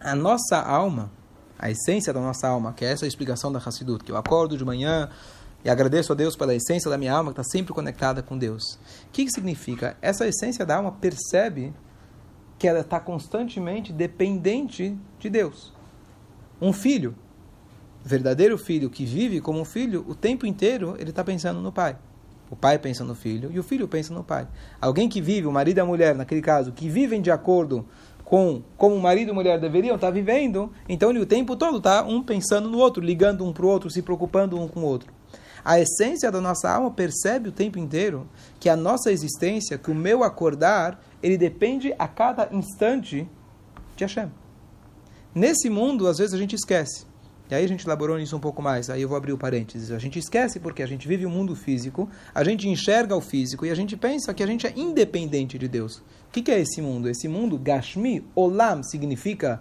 A 0.00 0.14
nossa 0.14 0.58
alma, 0.58 1.10
a 1.58 1.70
essência 1.70 2.12
da 2.12 2.20
nossa 2.20 2.48
alma, 2.48 2.72
que 2.72 2.84
é 2.84 2.90
essa 2.90 3.06
explicação 3.06 3.52
da 3.52 3.58
Hassidut, 3.58 4.02
que 4.02 4.10
eu 4.10 4.16
acordo 4.16 4.56
de 4.56 4.64
manhã 4.64 5.10
e 5.62 5.68
agradeço 5.68 6.12
a 6.12 6.16
Deus 6.16 6.34
pela 6.34 6.54
essência 6.54 6.90
da 6.90 6.96
minha 6.96 7.12
alma, 7.12 7.32
que 7.32 7.40
está 7.40 7.52
sempre 7.52 7.74
conectada 7.74 8.22
com 8.22 8.36
Deus. 8.36 8.62
O 9.06 9.10
que, 9.12 9.26
que 9.26 9.30
significa? 9.30 9.96
Essa 10.00 10.26
essência 10.26 10.64
da 10.64 10.76
alma 10.76 10.92
percebe 10.92 11.74
que 12.58 12.66
ela 12.66 12.80
está 12.80 12.98
constantemente 12.98 13.92
dependente 13.92 14.96
de 15.18 15.30
Deus. 15.30 15.72
Um 16.60 16.72
filho, 16.72 17.14
verdadeiro 18.04 18.56
filho 18.56 18.90
que 18.90 19.04
vive 19.04 19.40
como 19.40 19.60
um 19.60 19.64
filho, 19.64 20.04
o 20.08 20.14
tempo 20.14 20.46
inteiro 20.46 20.96
ele 20.98 21.10
está 21.10 21.22
pensando 21.22 21.60
no 21.60 21.72
pai. 21.72 21.96
O 22.50 22.56
pai 22.56 22.78
pensa 22.78 23.04
no 23.04 23.14
filho 23.14 23.50
e 23.52 23.58
o 23.58 23.62
filho 23.62 23.86
pensa 23.86 24.12
no 24.12 24.24
pai. 24.24 24.48
Alguém 24.80 25.08
que 25.08 25.20
vive, 25.20 25.46
o 25.46 25.52
marido 25.52 25.78
e 25.78 25.80
a 25.80 25.84
mulher, 25.84 26.14
naquele 26.14 26.42
caso, 26.42 26.72
que 26.72 26.88
vivem 26.88 27.22
de 27.22 27.30
acordo 27.30 27.86
com 28.24 28.62
como 28.76 28.94
o 28.94 29.00
marido 29.00 29.28
e 29.28 29.30
a 29.30 29.34
mulher 29.34 29.60
deveriam 29.60 29.94
estar 29.94 30.10
vivendo, 30.10 30.72
então 30.88 31.10
ele 31.10 31.20
o 31.20 31.26
tempo 31.26 31.56
todo 31.56 31.78
está 31.78 32.02
um 32.02 32.22
pensando 32.22 32.68
no 32.68 32.78
outro, 32.78 33.02
ligando 33.02 33.44
um 33.44 33.52
para 33.52 33.64
o 33.64 33.68
outro, 33.68 33.90
se 33.90 34.02
preocupando 34.02 34.58
um 34.58 34.66
com 34.66 34.80
o 34.80 34.84
outro. 34.84 35.12
A 35.64 35.78
essência 35.78 36.30
da 36.30 36.40
nossa 36.40 36.70
alma 36.70 36.90
percebe 36.90 37.48
o 37.48 37.52
tempo 37.52 37.78
inteiro 37.78 38.26
que 38.58 38.68
a 38.68 38.76
nossa 38.76 39.12
existência, 39.12 39.76
que 39.76 39.90
o 39.90 39.94
meu 39.94 40.24
acordar, 40.24 41.00
ele 41.22 41.36
depende 41.36 41.94
a 41.98 42.08
cada 42.08 42.48
instante 42.52 43.28
de 43.94 44.04
Hashem. 44.04 44.30
Nesse 45.34 45.68
mundo, 45.68 46.08
às 46.08 46.18
vezes 46.18 46.34
a 46.34 46.38
gente 46.38 46.56
esquece. 46.56 47.09
E 47.50 47.54
aí 47.54 47.64
a 47.64 47.68
gente 47.68 47.84
elaborou 47.84 48.16
nisso 48.16 48.36
um 48.36 48.40
pouco 48.40 48.62
mais. 48.62 48.88
Aí 48.88 49.02
eu 49.02 49.08
vou 49.08 49.16
abrir 49.16 49.32
o 49.32 49.38
parênteses. 49.38 49.90
A 49.90 49.98
gente 49.98 50.18
esquece 50.18 50.60
porque 50.60 50.82
a 50.82 50.86
gente 50.86 51.08
vive 51.08 51.26
um 51.26 51.30
mundo 51.30 51.56
físico, 51.56 52.08
a 52.34 52.44
gente 52.44 52.68
enxerga 52.68 53.16
o 53.16 53.20
físico 53.20 53.66
e 53.66 53.70
a 53.70 53.74
gente 53.74 53.96
pensa 53.96 54.32
que 54.32 54.42
a 54.42 54.46
gente 54.46 54.66
é 54.66 54.72
independente 54.76 55.58
de 55.58 55.66
Deus. 55.66 55.96
O 55.96 56.32
que, 56.32 56.42
que 56.42 56.50
é 56.50 56.60
esse 56.60 56.80
mundo? 56.80 57.08
Esse 57.08 57.26
mundo, 57.26 57.58
Gashmi, 57.58 58.24
Olam, 58.34 58.82
significa 58.82 59.60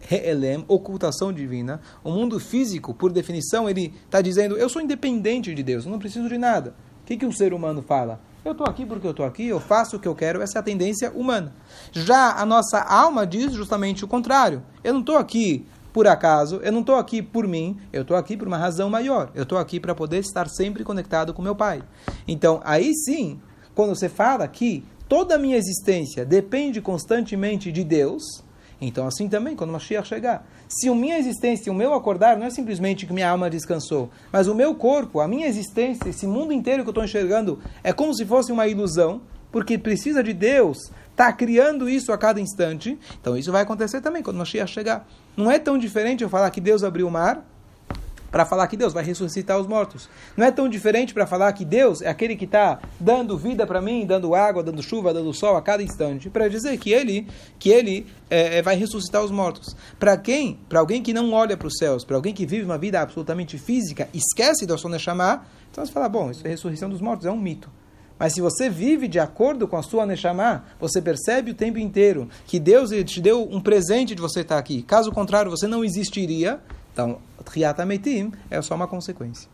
Re'elem, 0.00 0.64
ocultação 0.68 1.32
divina. 1.32 1.80
O 2.04 2.10
mundo 2.10 2.38
físico, 2.38 2.94
por 2.94 3.12
definição, 3.12 3.68
ele 3.68 3.92
está 4.04 4.20
dizendo: 4.20 4.56
eu 4.56 4.68
sou 4.68 4.80
independente 4.80 5.54
de 5.54 5.62
Deus, 5.62 5.84
eu 5.84 5.90
não 5.90 5.98
preciso 5.98 6.28
de 6.28 6.38
nada. 6.38 6.74
O 7.02 7.06
que, 7.06 7.16
que 7.16 7.26
um 7.26 7.32
ser 7.32 7.52
humano 7.52 7.82
fala? 7.82 8.20
Eu 8.44 8.52
estou 8.52 8.66
aqui 8.66 8.86
porque 8.86 9.06
eu 9.06 9.10
estou 9.10 9.26
aqui, 9.26 9.46
eu 9.46 9.58
faço 9.58 9.96
o 9.96 10.00
que 10.00 10.06
eu 10.06 10.14
quero, 10.14 10.40
essa 10.40 10.58
é 10.58 10.60
a 10.60 10.62
tendência 10.62 11.10
humana. 11.10 11.52
Já 11.90 12.32
a 12.34 12.46
nossa 12.46 12.80
alma 12.80 13.26
diz 13.26 13.52
justamente 13.52 14.04
o 14.04 14.08
contrário. 14.08 14.62
Eu 14.84 14.92
não 14.92 15.00
estou 15.00 15.16
aqui 15.16 15.66
por 15.96 16.06
acaso, 16.06 16.60
eu 16.62 16.70
não 16.70 16.80
estou 16.80 16.96
aqui 16.96 17.22
por 17.22 17.48
mim, 17.48 17.78
eu 17.90 18.02
estou 18.02 18.18
aqui 18.18 18.36
por 18.36 18.46
uma 18.46 18.58
razão 18.58 18.90
maior. 18.90 19.30
Eu 19.34 19.44
estou 19.44 19.56
aqui 19.56 19.80
para 19.80 19.94
poder 19.94 20.18
estar 20.18 20.46
sempre 20.46 20.84
conectado 20.84 21.32
com 21.32 21.40
meu 21.40 21.56
Pai. 21.56 21.82
Então, 22.28 22.60
aí 22.64 22.92
sim, 22.94 23.40
quando 23.74 23.94
você 23.94 24.06
fala 24.06 24.46
que 24.46 24.84
toda 25.08 25.36
a 25.36 25.38
minha 25.38 25.56
existência 25.56 26.22
depende 26.22 26.82
constantemente 26.82 27.72
de 27.72 27.82
Deus, 27.82 28.22
então 28.78 29.06
assim 29.06 29.26
também, 29.26 29.56
quando 29.56 29.72
Mashiach 29.72 30.06
chegar. 30.06 30.46
Se 30.68 30.86
a 30.86 30.94
minha 30.94 31.18
existência, 31.18 31.72
o 31.72 31.74
meu 31.74 31.94
acordar, 31.94 32.36
não 32.36 32.44
é 32.44 32.50
simplesmente 32.50 33.06
que 33.06 33.12
minha 33.14 33.30
alma 33.30 33.48
descansou, 33.48 34.10
mas 34.30 34.48
o 34.48 34.54
meu 34.54 34.74
corpo, 34.74 35.20
a 35.20 35.26
minha 35.26 35.46
existência, 35.46 36.10
esse 36.10 36.26
mundo 36.26 36.52
inteiro 36.52 36.82
que 36.82 36.90
eu 36.90 36.92
estou 36.92 37.04
enxergando, 37.04 37.58
é 37.82 37.90
como 37.90 38.14
se 38.14 38.26
fosse 38.26 38.52
uma 38.52 38.68
ilusão, 38.68 39.22
porque 39.50 39.78
precisa 39.78 40.22
de 40.22 40.34
Deus 40.34 40.76
está 41.16 41.32
criando 41.32 41.88
isso 41.88 42.12
a 42.12 42.18
cada 42.18 42.38
instante. 42.38 42.98
Então 43.18 43.36
isso 43.36 43.50
vai 43.50 43.62
acontecer 43.62 44.02
também 44.02 44.22
quando 44.22 44.36
Mashiach 44.36 44.70
chegar. 44.70 45.08
Não 45.34 45.50
é 45.50 45.58
tão 45.58 45.78
diferente 45.78 46.22
eu 46.22 46.28
falar 46.28 46.50
que 46.50 46.60
Deus 46.60 46.84
abriu 46.84 47.08
o 47.08 47.10
mar 47.10 47.42
para 48.30 48.44
falar 48.44 48.66
que 48.66 48.76
Deus 48.76 48.92
vai 48.92 49.02
ressuscitar 49.02 49.58
os 49.58 49.66
mortos. 49.66 50.10
Não 50.36 50.44
é 50.44 50.50
tão 50.50 50.68
diferente 50.68 51.14
para 51.14 51.26
falar 51.26 51.50
que 51.54 51.64
Deus 51.64 52.02
é 52.02 52.08
aquele 52.08 52.36
que 52.36 52.44
está 52.44 52.80
dando 53.00 53.38
vida 53.38 53.66
para 53.66 53.80
mim, 53.80 54.04
dando 54.04 54.34
água, 54.34 54.62
dando 54.62 54.82
chuva, 54.82 55.14
dando 55.14 55.32
sol 55.32 55.56
a 55.56 55.62
cada 55.62 55.82
instante, 55.82 56.28
para 56.28 56.46
dizer 56.46 56.76
que 56.76 56.92
Ele, 56.92 57.26
que 57.58 57.70
Ele 57.70 58.06
é, 58.28 58.58
é 58.58 58.62
vai 58.62 58.76
ressuscitar 58.76 59.22
os 59.22 59.30
mortos. 59.30 59.74
Para 59.98 60.18
quem? 60.18 60.58
Para 60.68 60.80
alguém 60.80 61.02
que 61.02 61.14
não 61.14 61.32
olha 61.32 61.56
para 61.56 61.68
os 61.68 61.78
céus, 61.78 62.04
para 62.04 62.16
alguém 62.16 62.34
que 62.34 62.44
vive 62.44 62.64
uma 62.64 62.76
vida 62.76 63.00
absolutamente 63.00 63.56
física, 63.56 64.06
esquece 64.12 64.66
do 64.66 64.76
Son 64.76 64.98
chamar, 64.98 65.50
então 65.70 65.84
você 65.84 65.92
fala, 65.92 66.08
bom, 66.08 66.30
isso 66.30 66.46
é 66.46 66.50
ressurreição 66.50 66.90
dos 66.90 67.00
mortos, 67.00 67.24
é 67.26 67.30
um 67.30 67.38
mito. 67.38 67.70
Mas 68.18 68.32
se 68.32 68.40
você 68.40 68.70
vive 68.70 69.08
de 69.08 69.18
acordo 69.18 69.68
com 69.68 69.76
a 69.76 69.82
sua 69.82 70.06
Neshama, 70.06 70.64
você 70.80 71.02
percebe 71.02 71.50
o 71.50 71.54
tempo 71.54 71.78
inteiro 71.78 72.28
que 72.46 72.58
Deus 72.58 72.90
te 73.04 73.20
deu 73.20 73.46
um 73.50 73.60
presente 73.60 74.14
de 74.14 74.22
você 74.22 74.40
estar 74.40 74.58
aqui. 74.58 74.82
Caso 74.82 75.12
contrário, 75.12 75.50
você 75.50 75.66
não 75.66 75.84
existiria. 75.84 76.60
Então, 76.92 77.18
Triata 77.44 77.84
Meitim 77.84 78.32
é 78.50 78.60
só 78.62 78.74
uma 78.74 78.86
consequência. 78.86 79.48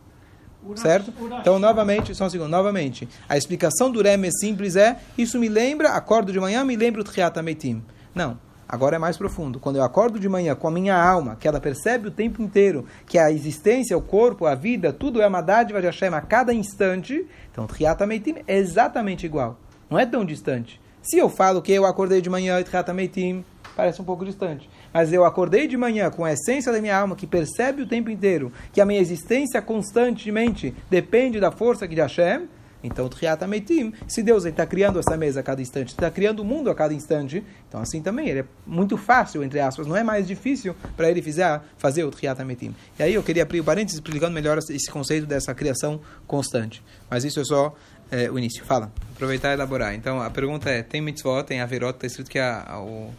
Certo? 0.75 1.13
Então, 1.41 1.59
novamente, 1.59 2.15
só 2.15 2.25
um 2.25 2.29
segundo, 2.29 2.49
novamente. 2.49 3.07
A 3.27 3.37
explicação 3.37 3.91
do 3.91 4.01
Rem 4.01 4.25
é 4.25 4.31
simples 4.31 4.77
é, 4.77 4.97
isso 5.17 5.37
me 5.37 5.49
lembra, 5.49 5.89
acordo 5.89 6.31
de 6.31 6.39
manhã, 6.39 6.63
me 6.63 6.77
lembra 6.77 7.01
o 7.01 7.03
Triata 7.03 7.41
Meitim. 7.43 7.83
Não. 8.15 8.37
Agora 8.73 8.95
é 8.95 8.99
mais 8.99 9.17
profundo. 9.17 9.59
Quando 9.59 9.75
eu 9.75 9.83
acordo 9.83 10.19
de 10.19 10.27
manhã 10.27 10.55
com 10.55 10.67
a 10.67 10.71
minha 10.71 10.95
alma, 10.95 11.37
que 11.39 11.47
ela 11.47 11.59
percebe 11.59 12.07
o 12.07 12.11
tempo 12.11 12.41
inteiro 12.41 12.87
que 13.05 13.19
a 13.19 13.31
existência, 13.31 13.95
o 13.95 14.01
corpo, 14.01 14.47
a 14.47 14.55
vida, 14.55 14.91
tudo 14.91 15.21
é 15.21 15.27
uma 15.27 15.41
dádiva 15.41 15.79
de 15.79 15.85
Hashem 15.85 16.11
a 16.11 16.19
cada 16.19 16.51
instante, 16.51 17.23
então 17.51 17.67
Triata 17.67 18.07
Meitim 18.07 18.37
é 18.47 18.57
exatamente 18.57 19.27
igual. 19.27 19.59
Não 19.91 19.99
é 19.99 20.07
tão 20.07 20.25
distante. 20.25 20.81
Se 21.03 21.19
eu 21.19 21.29
falo 21.29 21.61
que 21.61 21.71
eu 21.71 21.85
acordei 21.85 22.19
de 22.19 22.31
manhã 22.31 22.59
e 22.59 22.63
Triata 22.63 22.95
Meitim, 22.95 23.45
parece 23.75 24.01
um 24.01 24.05
pouco 24.05 24.25
distante. 24.25 24.67
Mas 24.91 25.13
eu 25.13 25.23
acordei 25.23 25.67
de 25.67 25.77
manhã 25.77 26.09
com 26.09 26.25
a 26.25 26.33
essência 26.33 26.71
da 26.71 26.81
minha 26.81 26.97
alma, 26.97 27.15
que 27.15 27.27
percebe 27.27 27.83
o 27.83 27.87
tempo 27.87 28.09
inteiro 28.09 28.51
que 28.71 28.81
a 28.81 28.85
minha 28.87 28.99
existência 28.99 29.61
constantemente 29.61 30.73
depende 30.89 31.39
da 31.39 31.51
força 31.51 31.87
de 31.87 32.01
Hashem, 32.01 32.47
então, 32.83 33.07
Triata 33.07 33.47
Meitim, 33.47 33.93
se 34.07 34.21
Deus 34.21 34.43
está 34.45 34.65
criando 34.65 34.99
essa 34.99 35.15
mesa 35.15 35.39
a 35.39 35.43
cada 35.43 35.61
instante, 35.61 35.89
está 35.89 36.11
criando 36.11 36.41
o 36.41 36.45
mundo 36.45 36.69
a 36.69 36.75
cada 36.75 36.93
instante, 36.93 37.43
então 37.67 37.81
assim 37.81 38.01
também, 38.01 38.27
ele 38.27 38.41
é 38.41 38.45
muito 38.67 38.97
fácil, 38.97 39.41
entre 39.43 39.59
aspas, 39.59 39.87
não 39.87 39.95
é 39.95 40.03
mais 40.03 40.27
difícil 40.27 40.75
para 40.97 41.09
ele 41.09 41.21
fizer, 41.21 41.61
fazer 41.77 42.03
o 42.03 42.11
Triata 42.11 42.43
Meitim. 42.43 42.75
E 42.99 43.03
aí 43.03 43.13
eu 43.13 43.23
queria 43.23 43.43
abrir 43.43 43.61
o 43.61 43.63
parênteses 43.63 43.99
explicando 43.99 44.33
melhor 44.33 44.57
esse 44.57 44.91
conceito 44.91 45.25
dessa 45.25 45.53
criação 45.55 46.01
constante. 46.27 46.83
Mas 47.09 47.23
isso 47.23 47.39
é 47.39 47.45
só 47.45 47.73
é, 48.11 48.29
o 48.29 48.37
início. 48.37 48.63
Fala, 48.65 48.91
aproveitar 49.15 49.51
e 49.51 49.53
elaborar. 49.53 49.95
Então, 49.95 50.21
a 50.21 50.29
pergunta 50.29 50.69
é, 50.69 50.83
tem 50.83 51.01
mitzvot, 51.01 51.43
tem 51.43 51.61
averot, 51.61 51.95
está 51.95 52.07
escrito 52.07 52.29
que 52.29 52.39
a, 52.39 52.63
a, 52.67 52.81
o... 52.81 53.11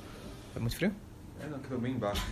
É 0.55 0.61
muito 0.61 0.77
frio? 0.77 0.93
É, 1.41 1.49
não, 1.49 1.59
que 1.59 1.75
bem 1.77 1.95
embaixo 1.95 2.23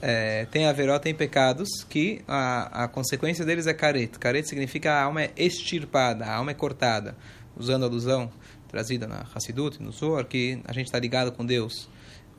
é, 0.00 0.46
tem 0.46 0.66
averó, 0.66 0.98
tem 0.98 1.14
pecados, 1.14 1.68
que 1.88 2.22
a, 2.26 2.84
a 2.84 2.88
consequência 2.88 3.44
deles 3.44 3.66
é 3.66 3.74
careto. 3.74 4.18
Careto 4.18 4.48
significa 4.48 4.92
a 4.92 5.02
alma 5.04 5.22
é 5.22 5.32
extirpada, 5.36 6.24
a 6.24 6.34
alma 6.34 6.50
é 6.50 6.54
cortada. 6.54 7.16
Usando 7.56 7.84
a 7.84 7.86
alusão 7.86 8.30
trazida 8.68 9.06
na 9.06 9.26
Hassidut, 9.34 9.82
no 9.82 9.90
Zohar, 9.90 10.24
que 10.24 10.60
a 10.64 10.72
gente 10.72 10.86
está 10.86 10.98
ligado 10.98 11.32
com 11.32 11.44
Deus. 11.44 11.88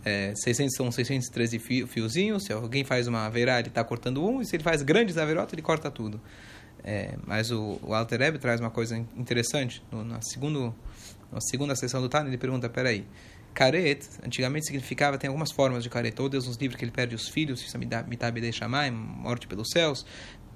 É, 0.05 0.33
600, 0.35 0.75
são 0.75 0.91
613 0.91 1.59
fiozinhos, 1.87 2.45
se 2.45 2.53
alguém 2.53 2.85
faz 2.85 3.07
uma 3.07 3.25
averá, 3.25 3.59
ele 3.59 3.67
está 3.67 3.83
cortando 3.83 4.25
um, 4.25 4.41
e 4.41 4.45
se 4.45 4.55
ele 4.55 4.63
faz 4.63 4.81
grandes 4.81 5.17
averot, 5.17 5.53
ele 5.53 5.61
corta 5.61 5.91
tudo. 5.91 6.21
É, 6.83 7.15
mas 7.27 7.51
o, 7.51 7.77
o 7.83 7.93
Alter 7.93 8.21
Ebe 8.21 8.39
traz 8.39 8.61
uma 8.61 8.69
coisa 8.69 8.97
interessante. 9.17 9.83
No, 9.91 10.05
na, 10.05 10.21
segundo, 10.21 10.73
na 11.29 11.41
segunda 11.41 11.75
sessão 11.75 12.01
do 12.01 12.07
Tânia, 12.07 12.29
ele 12.29 12.37
pergunta, 12.37 12.69
peraí, 12.69 13.05
Caret, 13.53 14.07
antigamente 14.23 14.65
significava, 14.65 15.17
tem 15.17 15.27
algumas 15.27 15.51
formas 15.51 15.83
de 15.83 15.89
caret. 15.89 16.19
Ou 16.19 16.29
Deus 16.29 16.47
nos 16.47 16.57
livre 16.57 16.77
que 16.77 16.83
ele 16.83 16.91
perde 16.91 17.15
os 17.15 17.27
filhos, 17.27 17.61
isso 17.61 17.75
é 17.75 18.03
mitabedei 18.07 18.51
chamai, 18.51 18.91
morte 18.91 19.47
pelos 19.47 19.69
céus. 19.69 20.05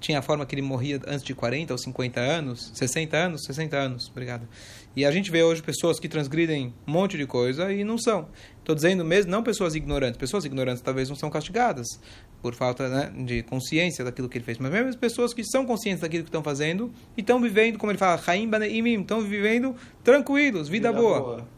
Tinha 0.00 0.18
a 0.18 0.22
forma 0.22 0.44
que 0.44 0.54
ele 0.54 0.62
morria 0.62 1.00
antes 1.06 1.24
de 1.24 1.34
40 1.34 1.72
ou 1.72 1.78
50 1.78 2.20
anos, 2.20 2.70
60 2.74 3.16
anos, 3.16 3.44
60 3.44 3.76
anos, 3.76 4.08
obrigado. 4.10 4.46
E 4.94 5.04
a 5.04 5.10
gente 5.10 5.30
vê 5.30 5.42
hoje 5.42 5.62
pessoas 5.62 5.98
que 5.98 6.08
transgridem 6.08 6.74
um 6.86 6.92
monte 6.92 7.16
de 7.16 7.26
coisa 7.26 7.72
e 7.72 7.84
não 7.84 7.96
são. 7.96 8.28
Estou 8.58 8.74
dizendo 8.74 9.04
mesmo, 9.04 9.30
não 9.30 9.42
pessoas 9.42 9.74
ignorantes. 9.74 10.18
Pessoas 10.18 10.44
ignorantes 10.44 10.82
talvez 10.82 11.08
não 11.08 11.16
são 11.16 11.30
castigadas 11.30 11.86
por 12.42 12.54
falta 12.54 12.88
né, 12.88 13.12
de 13.24 13.42
consciência 13.44 14.04
daquilo 14.04 14.28
que 14.28 14.36
ele 14.36 14.44
fez. 14.44 14.58
Mas 14.58 14.70
mesmo 14.70 14.96
pessoas 14.98 15.32
que 15.32 15.42
são 15.42 15.64
conscientes 15.64 16.02
daquilo 16.02 16.24
que 16.24 16.28
estão 16.28 16.42
fazendo 16.42 16.92
e 17.16 17.22
estão 17.22 17.40
vivendo, 17.40 17.78
como 17.78 17.90
ele 17.90 17.98
fala, 17.98 18.20
estão 18.20 19.22
vivendo 19.22 19.74
tranquilos, 20.02 20.68
vida, 20.68 20.90
vida 20.90 20.92
boa. 20.92 21.20
boa. 21.20 21.48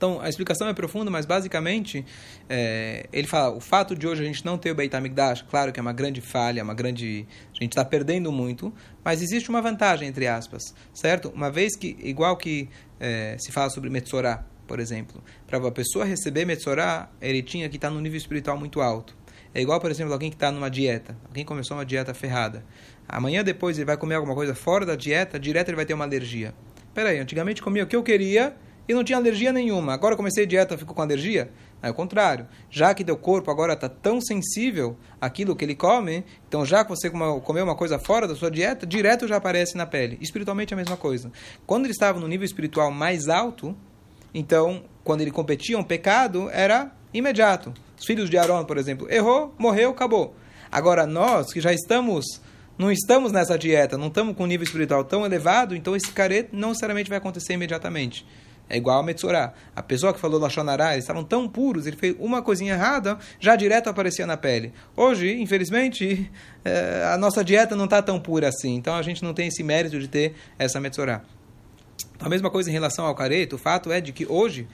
Então, 0.00 0.18
a 0.18 0.30
explicação 0.30 0.66
é 0.66 0.72
profunda, 0.72 1.10
mas 1.10 1.26
basicamente, 1.26 2.06
é, 2.48 3.06
ele 3.12 3.26
fala, 3.26 3.54
o 3.54 3.60
fato 3.60 3.94
de 3.94 4.08
hoje 4.08 4.22
a 4.22 4.24
gente 4.24 4.42
não 4.46 4.56
ter 4.56 4.70
o 4.70 4.74
Beit 4.74 4.96
HaMikdash, 4.96 5.42
claro 5.42 5.70
que 5.70 5.78
é 5.78 5.82
uma 5.82 5.92
grande 5.92 6.22
falha, 6.22 6.64
uma 6.64 6.72
grande... 6.72 7.26
A 7.54 7.62
gente 7.62 7.72
está 7.72 7.84
perdendo 7.84 8.32
muito, 8.32 8.72
mas 9.04 9.20
existe 9.20 9.50
uma 9.50 9.60
vantagem, 9.60 10.08
entre 10.08 10.26
aspas, 10.26 10.74
certo? 10.94 11.28
Uma 11.28 11.50
vez 11.50 11.76
que, 11.76 11.98
igual 12.02 12.34
que 12.38 12.70
é, 12.98 13.36
se 13.38 13.52
fala 13.52 13.68
sobre 13.68 13.90
Metzorah, 13.90 14.42
por 14.66 14.80
exemplo, 14.80 15.22
para 15.46 15.58
a 15.58 15.70
pessoa 15.70 16.06
receber 16.06 16.46
Metzorah, 16.46 17.10
ele 17.20 17.42
tinha 17.42 17.68
que 17.68 17.76
estar 17.76 17.88
tá 17.88 17.94
num 17.94 18.00
nível 18.00 18.16
espiritual 18.16 18.56
muito 18.56 18.80
alto. 18.80 19.14
É 19.54 19.60
igual, 19.60 19.78
por 19.82 19.90
exemplo, 19.90 20.14
alguém 20.14 20.30
que 20.30 20.36
está 20.36 20.50
numa 20.50 20.70
dieta. 20.70 21.14
Alguém 21.26 21.44
começou 21.44 21.76
uma 21.76 21.84
dieta 21.84 22.14
ferrada. 22.14 22.64
Amanhã 23.06 23.44
depois 23.44 23.76
ele 23.76 23.84
vai 23.84 23.98
comer 23.98 24.14
alguma 24.14 24.34
coisa 24.34 24.54
fora 24.54 24.86
da 24.86 24.96
dieta, 24.96 25.38
direto 25.38 25.68
ele 25.68 25.76
vai 25.76 25.84
ter 25.84 25.92
uma 25.92 26.06
alergia. 26.06 26.54
Peraí, 26.94 27.18
antigamente 27.18 27.60
comia 27.60 27.84
o 27.84 27.86
que 27.86 27.94
eu 27.94 28.02
queria 28.02 28.56
e 28.88 28.94
não 28.94 29.04
tinha 29.04 29.18
alergia 29.18 29.52
nenhuma. 29.52 29.92
Agora 29.92 30.16
comecei 30.16 30.46
dieta, 30.46 30.76
ficou 30.76 30.94
com 30.94 31.02
alergia? 31.02 31.50
É 31.82 31.90
o 31.90 31.94
contrário. 31.94 32.46
Já 32.68 32.92
que 32.92 33.04
teu 33.04 33.16
corpo 33.16 33.50
agora 33.50 33.72
está 33.72 33.88
tão 33.88 34.20
sensível 34.20 34.96
àquilo 35.20 35.56
que 35.56 35.64
ele 35.64 35.74
come, 35.74 36.24
então 36.46 36.64
já 36.66 36.84
que 36.84 36.90
você 36.90 37.08
comeu 37.08 37.64
uma 37.64 37.74
coisa 37.74 37.98
fora 37.98 38.28
da 38.28 38.34
sua 38.34 38.50
dieta, 38.50 38.86
direto 38.86 39.26
já 39.26 39.36
aparece 39.36 39.76
na 39.76 39.86
pele. 39.86 40.18
Espiritualmente 40.20 40.74
é 40.74 40.74
a 40.74 40.76
mesma 40.76 40.96
coisa. 40.96 41.32
Quando 41.66 41.86
ele 41.86 41.92
estava 41.92 42.20
no 42.20 42.28
nível 42.28 42.44
espiritual 42.44 42.90
mais 42.90 43.28
alto, 43.28 43.74
então, 44.34 44.84
quando 45.02 45.22
ele 45.22 45.30
competia 45.30 45.78
um 45.78 45.82
pecado, 45.82 46.48
era 46.50 46.92
imediato. 47.12 47.72
Os 47.98 48.06
filhos 48.06 48.30
de 48.30 48.38
Aaron, 48.38 48.64
por 48.64 48.78
exemplo, 48.78 49.10
errou, 49.10 49.54
morreu, 49.58 49.90
acabou. 49.90 50.34
Agora, 50.70 51.06
nós 51.06 51.52
que 51.52 51.60
já 51.60 51.72
estamos, 51.72 52.24
não 52.78 52.92
estamos 52.92 53.32
nessa 53.32 53.58
dieta, 53.58 53.98
não 53.98 54.06
estamos 54.06 54.36
com 54.36 54.44
um 54.44 54.46
nível 54.46 54.64
espiritual 54.64 55.02
tão 55.04 55.24
elevado, 55.24 55.74
então 55.74 55.96
esse 55.96 56.12
careto 56.12 56.54
não 56.54 56.68
necessariamente 56.68 57.08
vai 57.08 57.18
acontecer 57.18 57.54
imediatamente. 57.54 58.26
É 58.70 58.76
igual 58.76 59.00
a 59.00 59.02
Metsorá. 59.02 59.52
A 59.74 59.82
pessoa 59.82 60.14
que 60.14 60.20
falou 60.20 60.38
Lachonará, 60.38 60.92
eles 60.92 61.04
estavam 61.04 61.24
tão 61.24 61.48
puros, 61.48 61.88
ele 61.88 61.96
fez 61.96 62.14
uma 62.20 62.40
coisinha 62.40 62.74
errada, 62.74 63.18
já 63.40 63.56
direto 63.56 63.90
aparecia 63.90 64.24
na 64.26 64.36
pele. 64.36 64.72
Hoje, 64.96 65.40
infelizmente, 65.40 66.30
é, 66.64 67.04
a 67.12 67.18
nossa 67.18 67.42
dieta 67.42 67.74
não 67.74 67.86
está 67.86 68.00
tão 68.00 68.20
pura 68.20 68.48
assim. 68.48 68.76
Então 68.76 68.94
a 68.94 69.02
gente 69.02 69.24
não 69.24 69.34
tem 69.34 69.48
esse 69.48 69.64
mérito 69.64 69.98
de 69.98 70.06
ter 70.06 70.34
essa 70.56 70.80
Metsorá. 70.80 71.22
A 72.20 72.28
mesma 72.28 72.48
coisa 72.48 72.70
em 72.70 72.72
relação 72.72 73.04
ao 73.04 73.14
careto, 73.14 73.56
o 73.56 73.58
fato 73.58 73.90
é 73.90 74.00
de 74.00 74.12
que 74.12 74.24
hoje 74.24 74.68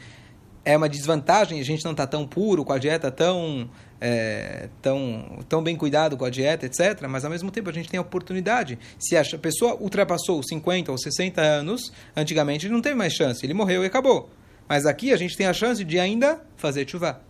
é 0.63 0.77
uma 0.77 0.89
desvantagem, 0.89 1.61
a 1.61 1.65
gente 1.65 1.85
não 1.85 1.93
está 1.93 2.07
tão 2.07 2.27
puro, 2.27 2.65
com 2.65 2.73
a 2.73 2.79
dieta 2.79 3.11
tão, 3.11 3.71
é, 4.01 4.69
tão, 4.83 5.45
tão 5.49 5.63
bem 5.63 5.77
cuidado 5.77 6.17
com 6.17 6.25
a 6.25 6.31
dieta, 6.31 6.67
etc. 6.67 7.07
Mas 7.09 7.25
ao 7.25 7.31
mesmo 7.31 7.51
tempo 7.51 7.71
a 7.71 7.73
gente 7.73 7.89
tem 7.89 7.99
a 7.99 8.01
oportunidade. 8.01 8.79
Se 8.99 9.17
a 9.17 9.25
pessoa 9.39 9.77
ultrapassou 9.77 10.43
50 10.43 10.91
ou 10.93 10.99
60 10.99 11.41
anos, 11.41 11.93
antigamente 12.15 12.67
ele 12.67 12.75
não 12.75 12.83
teve 12.83 12.95
mais 12.95 13.13
chance, 13.13 13.45
ele 13.45 13.55
morreu 13.55 13.83
e 13.83 13.87
acabou. 13.87 14.31
Mas 14.69 14.87
aqui 14.87 15.13
a 15.13 15.17
gente 15.17 15.37
tem 15.37 15.47
a 15.47 15.53
chance 15.53 15.85
de 15.85 15.99
ainda 15.99 16.41
fazer 16.57 16.89
chuva. 16.89 17.21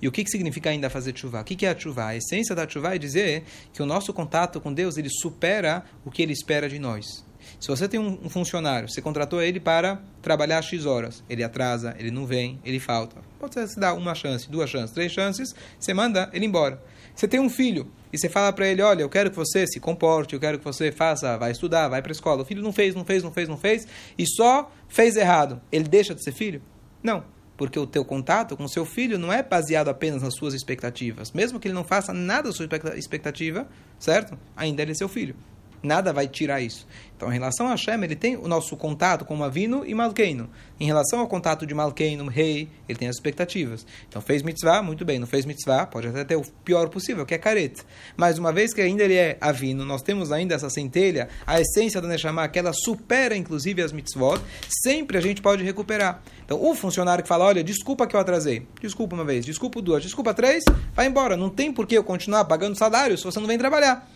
E 0.00 0.06
o 0.06 0.12
que, 0.12 0.22
que 0.22 0.30
significa 0.30 0.70
ainda 0.70 0.88
fazer 0.88 1.16
chuva? 1.16 1.40
O 1.40 1.44
que, 1.44 1.56
que 1.56 1.66
é 1.66 1.70
a 1.70 1.78
chuva? 1.78 2.06
A 2.06 2.16
essência 2.16 2.54
da 2.54 2.68
chuva 2.68 2.94
é 2.94 2.98
dizer 2.98 3.44
que 3.72 3.82
o 3.82 3.86
nosso 3.86 4.12
contato 4.12 4.60
com 4.60 4.72
Deus 4.72 4.96
ele 4.96 5.08
supera 5.10 5.84
o 6.04 6.10
que 6.10 6.22
ele 6.22 6.32
espera 6.32 6.68
de 6.68 6.78
nós. 6.78 7.24
Se 7.60 7.66
você 7.66 7.88
tem 7.88 7.98
um 7.98 8.28
funcionário, 8.28 8.88
você 8.88 9.02
contratou 9.02 9.42
ele 9.42 9.58
para 9.58 10.00
trabalhar 10.22 10.62
X 10.62 10.86
horas, 10.86 11.24
ele 11.28 11.42
atrasa, 11.42 11.94
ele 11.98 12.10
não 12.10 12.24
vem, 12.24 12.60
ele 12.64 12.78
falta. 12.78 13.16
Pode 13.38 13.54
ser 13.54 13.66
se 13.66 13.80
dá 13.80 13.92
uma 13.94 14.14
chance, 14.14 14.48
duas 14.48 14.70
chances, 14.70 14.92
três 14.92 15.10
chances, 15.10 15.54
você 15.78 15.92
manda 15.92 16.30
ele 16.32 16.46
embora. 16.46 16.80
Você 17.16 17.26
tem 17.26 17.40
um 17.40 17.50
filho 17.50 17.90
e 18.12 18.18
você 18.18 18.28
fala 18.28 18.52
para 18.52 18.68
ele, 18.68 18.80
olha, 18.80 19.02
eu 19.02 19.08
quero 19.08 19.28
que 19.28 19.36
você 19.36 19.66
se 19.66 19.80
comporte, 19.80 20.34
eu 20.34 20.40
quero 20.40 20.58
que 20.58 20.64
você 20.64 20.92
faça, 20.92 21.36
vai 21.36 21.50
estudar, 21.50 21.88
vai 21.88 22.00
para 22.00 22.12
a 22.12 22.14
escola. 22.14 22.42
O 22.42 22.44
filho 22.44 22.62
não 22.62 22.72
fez, 22.72 22.94
não 22.94 23.04
fez, 23.04 23.24
não 23.24 23.32
fez, 23.32 23.48
não 23.48 23.58
fez 23.58 23.88
e 24.16 24.24
só 24.24 24.70
fez 24.88 25.16
errado. 25.16 25.60
Ele 25.72 25.88
deixa 25.88 26.14
de 26.14 26.22
ser 26.22 26.32
filho? 26.32 26.62
Não 27.02 27.24
porque 27.58 27.76
o 27.76 27.88
teu 27.88 28.04
contato 28.04 28.56
com 28.56 28.68
seu 28.68 28.86
filho 28.86 29.18
não 29.18 29.32
é 29.32 29.42
baseado 29.42 29.88
apenas 29.88 30.22
nas 30.22 30.34
suas 30.34 30.54
expectativas. 30.54 31.32
Mesmo 31.32 31.58
que 31.58 31.66
ele 31.66 31.74
não 31.74 31.82
faça 31.82 32.14
nada 32.14 32.50
da 32.50 32.54
sua 32.54 32.68
expectativa, 32.94 33.68
certo? 33.98 34.38
Ainda 34.56 34.80
ele 34.80 34.92
é 34.92 34.94
seu 34.94 35.08
filho. 35.08 35.34
Nada 35.82 36.12
vai 36.12 36.26
tirar 36.26 36.60
isso. 36.60 36.86
Então, 37.18 37.30
em 37.30 37.32
relação 37.32 37.66
a 37.66 37.70
Hashem, 37.70 38.04
ele 38.04 38.14
tem 38.14 38.36
o 38.36 38.46
nosso 38.46 38.76
contato 38.76 39.24
com 39.24 39.42
Avino 39.42 39.84
e 39.84 39.92
Malkeino. 39.92 40.48
Em 40.78 40.86
relação 40.86 41.18
ao 41.18 41.26
contato 41.26 41.66
de 41.66 41.74
Malkeino, 41.74 42.24
rei, 42.28 42.68
ele 42.88 42.96
tem 42.96 43.08
as 43.08 43.16
expectativas. 43.16 43.84
Então, 44.08 44.22
fez 44.22 44.40
mitzvah, 44.40 44.82
muito 44.82 45.04
bem. 45.04 45.18
Não 45.18 45.26
fez 45.26 45.44
mitzvah, 45.44 45.84
pode 45.84 46.06
até 46.06 46.24
ter 46.24 46.36
o 46.36 46.42
pior 46.64 46.88
possível, 46.88 47.26
que 47.26 47.34
é 47.34 47.38
careta. 47.38 47.82
Mas, 48.16 48.38
uma 48.38 48.52
vez 48.52 48.72
que 48.72 48.80
ainda 48.80 49.02
ele 49.02 49.14
é 49.14 49.36
Avino, 49.40 49.84
nós 49.84 50.00
temos 50.00 50.30
ainda 50.30 50.54
essa 50.54 50.70
centelha, 50.70 51.28
a 51.44 51.60
essência 51.60 52.00
da 52.00 52.06
Neshama, 52.06 52.46
que 52.46 52.58
ela 52.58 52.72
supera, 52.72 53.36
inclusive, 53.36 53.82
as 53.82 53.90
mitzvot, 53.90 54.40
sempre 54.84 55.18
a 55.18 55.20
gente 55.20 55.42
pode 55.42 55.64
recuperar. 55.64 56.22
Então, 56.44 56.62
o 56.62 56.72
funcionário 56.72 57.24
que 57.24 57.28
fala, 57.28 57.46
olha, 57.46 57.64
desculpa 57.64 58.06
que 58.06 58.14
eu 58.14 58.20
atrasei. 58.20 58.64
Desculpa 58.80 59.16
uma 59.16 59.24
vez, 59.24 59.44
desculpa 59.44 59.82
duas, 59.82 60.04
desculpa 60.04 60.32
três, 60.32 60.62
vai 60.94 61.08
embora. 61.08 61.36
Não 61.36 61.50
tem 61.50 61.72
por 61.72 61.84
que 61.84 61.98
eu 61.98 62.04
continuar 62.04 62.44
pagando 62.44 62.76
salário 62.76 63.18
se 63.18 63.24
você 63.24 63.40
não 63.40 63.48
vem 63.48 63.58
trabalhar. 63.58 64.08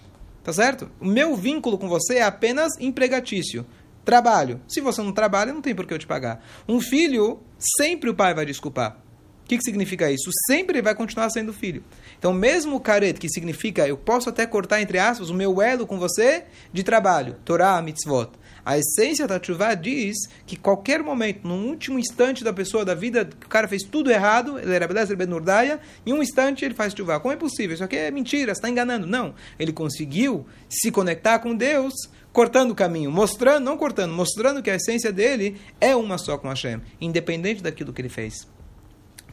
Tá 0.42 0.52
certo? 0.52 0.90
O 1.00 1.06
meu 1.06 1.36
vínculo 1.36 1.78
com 1.78 1.88
você 1.88 2.16
é 2.16 2.22
apenas 2.22 2.72
empregatício. 2.80 3.64
Trabalho. 4.04 4.60
Se 4.66 4.80
você 4.80 5.00
não 5.00 5.12
trabalha, 5.12 5.52
não 5.52 5.62
tem 5.62 5.74
por 5.74 5.86
que 5.86 5.94
eu 5.94 5.98
te 5.98 6.06
pagar. 6.06 6.44
Um 6.68 6.80
filho, 6.80 7.40
sempre 7.78 8.10
o 8.10 8.14
pai 8.14 8.34
vai 8.34 8.44
desculpar. 8.44 8.98
O 9.44 9.48
que, 9.48 9.58
que 9.58 9.64
significa 9.64 10.10
isso? 10.10 10.30
Sempre 10.46 10.78
ele 10.78 10.82
vai 10.82 10.94
continuar 10.94 11.30
sendo 11.30 11.52
filho. 11.52 11.84
Então, 12.18 12.32
mesmo 12.32 12.76
o 12.76 12.80
caret, 12.80 13.18
que 13.18 13.28
significa 13.28 13.86
eu 13.86 13.96
posso 13.96 14.28
até 14.28 14.46
cortar, 14.46 14.80
entre 14.80 14.98
aspas, 14.98 15.30
o 15.30 15.34
meu 15.34 15.60
elo 15.60 15.86
com 15.86 15.98
você 15.98 16.44
de 16.72 16.82
trabalho, 16.82 17.36
Torah, 17.44 17.80
mitzvot. 17.82 18.30
A 18.64 18.78
essência 18.78 19.26
da 19.26 19.42
chuva 19.42 19.74
diz 19.74 20.16
que 20.46 20.56
qualquer 20.56 21.02
momento, 21.02 21.46
no 21.46 21.54
último 21.66 21.98
instante 21.98 22.44
da 22.44 22.52
pessoa, 22.52 22.84
da 22.84 22.94
vida, 22.94 23.28
o 23.44 23.48
cara 23.48 23.66
fez 23.66 23.82
tudo 23.82 24.10
errado, 24.10 24.58
ele 24.58 24.72
era 24.72 24.86
Belezer 24.86 25.16
Ben 25.16 25.26
Nurdaya, 25.26 25.80
em 26.06 26.12
um 26.12 26.22
instante 26.22 26.64
ele 26.64 26.74
faz 26.74 26.94
chuva. 26.94 27.18
Como 27.18 27.34
é 27.34 27.36
possível? 27.36 27.74
Isso 27.74 27.82
aqui 27.82 27.96
é 27.96 28.10
mentira, 28.10 28.52
está 28.52 28.68
enganando. 28.68 29.06
Não. 29.06 29.34
Ele 29.58 29.72
conseguiu 29.72 30.46
se 30.68 30.92
conectar 30.92 31.40
com 31.40 31.56
Deus, 31.56 31.92
cortando 32.32 32.70
o 32.70 32.74
caminho, 32.74 33.10
mostrando, 33.10 33.64
não 33.64 33.76
cortando, 33.76 34.12
mostrando 34.12 34.62
que 34.62 34.70
a 34.70 34.76
essência 34.76 35.12
dele 35.12 35.60
é 35.80 35.96
uma 35.96 36.16
só 36.16 36.38
com 36.38 36.48
Hashem, 36.48 36.80
independente 37.00 37.62
daquilo 37.62 37.92
que 37.92 38.00
ele 38.00 38.08
fez. 38.08 38.46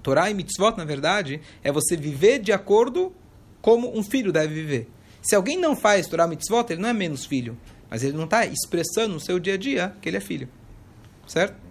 Torá 0.02 0.30
e 0.32 0.34
mitzvot, 0.34 0.76
na 0.76 0.86
verdade, 0.86 1.40
é 1.64 1.72
você 1.72 1.96
viver 1.96 2.40
de 2.40 2.52
acordo 2.52 3.14
como 3.62 3.96
um 3.96 4.02
filho 4.02 4.32
deve 4.32 4.54
viver. 4.54 4.90
Se 5.22 5.36
alguém 5.36 5.58
não 5.58 5.76
faz 5.76 6.08
Torá 6.08 6.26
e 6.26 6.30
mitzvot, 6.30 6.72
ele 6.72 6.82
não 6.82 6.90
é 6.90 6.94
menos 6.94 7.26
filho. 7.26 7.58
Mas 7.90 8.04
ele 8.04 8.18
não 8.18 8.26
está 8.26 8.46
expressando 8.46 9.14
no 9.14 9.20
seu 9.20 9.40
dia 9.40 9.56
a 9.56 9.58
dia 9.58 9.94
que 10.02 10.10
ele 10.10 10.18
é 10.18 10.22
filho. 10.22 10.48
Certo? 11.28 11.70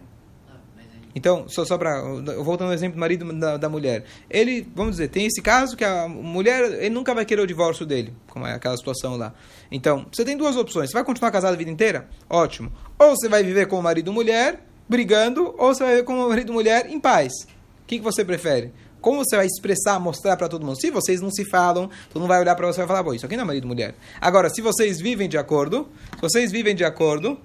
Então, 1.14 1.48
só, 1.48 1.64
só 1.64 1.76
para. 1.76 2.00
Voltando 2.36 2.68
ao 2.68 2.72
exemplo 2.72 2.96
do 2.96 3.00
marido 3.00 3.32
da, 3.32 3.56
da, 3.56 3.68
mulher. 3.68 4.04
Ele, 4.30 4.66
vamos 4.74 4.92
dizer, 4.92 5.08
tem 5.08 5.26
esse 5.26 5.42
caso 5.42 5.76
que 5.76 5.84
a 5.84 6.06
mulher, 6.06 6.62
ele 6.80 6.90
nunca 6.90 7.12
vai 7.14 7.24
querer 7.24 7.42
o 7.42 7.46
divórcio 7.46 7.84
dele, 7.84 8.14
como 8.28 8.46
é 8.46 8.54
aquela 8.54 8.76
situação 8.76 9.16
lá. 9.16 9.34
Então, 9.70 10.06
você 10.12 10.24
tem 10.24 10.36
duas 10.36 10.56
opções. 10.56 10.90
Você 10.90 10.94
vai 10.94 11.04
continuar 11.04 11.32
casado 11.32 11.54
a 11.54 11.56
vida 11.56 11.70
inteira? 11.70 12.08
Ótimo. 12.30 12.72
Ou 12.98 13.16
você 13.16 13.28
vai 13.28 13.42
viver 13.42 13.66
com 13.66 13.78
o 13.78 13.82
marido 13.82 14.12
mulher, 14.12 14.60
brigando, 14.88 15.54
ou 15.58 15.74
você 15.74 15.82
vai 15.82 15.94
viver 15.94 16.04
com 16.04 16.24
o 16.24 16.28
marido 16.28 16.52
mulher 16.52 16.86
em 16.88 17.00
paz. 17.00 17.32
O 17.82 17.86
que, 17.88 17.98
que 17.98 18.04
você 18.04 18.24
prefere? 18.24 18.72
Como 19.00 19.24
você 19.24 19.36
vai 19.36 19.46
expressar, 19.46 19.98
mostrar 20.00 20.36
para 20.36 20.48
todo 20.48 20.64
mundo? 20.64 20.80
Se 20.80 20.90
vocês 20.90 21.20
não 21.20 21.30
se 21.30 21.44
falam, 21.44 21.88
todo 22.10 22.20
mundo 22.20 22.28
vai 22.28 22.40
olhar 22.40 22.54
para 22.54 22.66
você 22.66 22.80
e 22.80 22.82
vai 22.82 22.88
falar, 22.88 23.02
bom, 23.02 23.14
isso 23.14 23.26
aqui 23.26 23.36
não 23.36 23.44
é 23.44 23.46
marido 23.46 23.64
e 23.64 23.68
mulher. 23.68 23.94
Agora, 24.20 24.50
se 24.50 24.60
vocês 24.60 25.00
vivem 25.00 25.28
de 25.28 25.38
acordo, 25.38 25.88
se 26.14 26.20
vocês 26.20 26.50
vivem 26.50 26.74
de 26.74 26.84
acordo, 26.84 27.38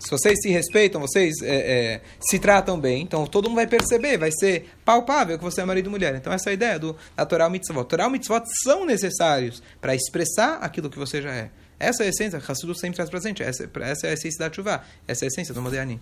se 0.00 0.10
vocês 0.10 0.38
se 0.40 0.48
respeitam, 0.48 1.00
vocês 1.00 1.34
é, 1.42 1.56
é, 1.56 2.00
se 2.18 2.38
tratam 2.38 2.80
bem, 2.80 3.02
então 3.02 3.26
todo 3.26 3.48
mundo 3.48 3.56
vai 3.56 3.66
perceber, 3.66 4.16
vai 4.16 4.30
ser 4.32 4.70
palpável 4.84 5.36
que 5.36 5.44
você 5.44 5.60
é 5.60 5.64
marido 5.64 5.86
e 5.86 5.90
mulher. 5.90 6.14
Então 6.14 6.32
essa 6.32 6.48
é 6.48 6.52
a 6.52 6.54
ideia 6.54 6.78
do 6.78 6.96
da 7.14 7.26
Torah 7.26 7.50
Mitzvot. 7.50 7.84
Torah 7.84 8.08
Mitzvot 8.08 8.44
são 8.64 8.86
necessários 8.86 9.62
para 9.80 9.94
expressar 9.94 10.58
aquilo 10.62 10.88
que 10.88 10.98
você 10.98 11.20
já 11.20 11.32
é. 11.32 11.50
Essa 11.78 12.02
é 12.02 12.06
a 12.06 12.10
essência, 12.10 12.42
Hassidu 12.46 12.74
sempre 12.74 12.96
traz 12.96 13.10
presente. 13.10 13.42
Essa, 13.42 13.68
essa 13.80 14.06
é 14.06 14.10
a 14.10 14.12
essência 14.12 14.38
da 14.38 14.50
Tshuva. 14.50 14.82
Essa 15.06 15.24
é 15.24 15.26
a 15.26 15.28
essência 15.28 15.54
do 15.54 15.62
Moderni. 15.62 16.00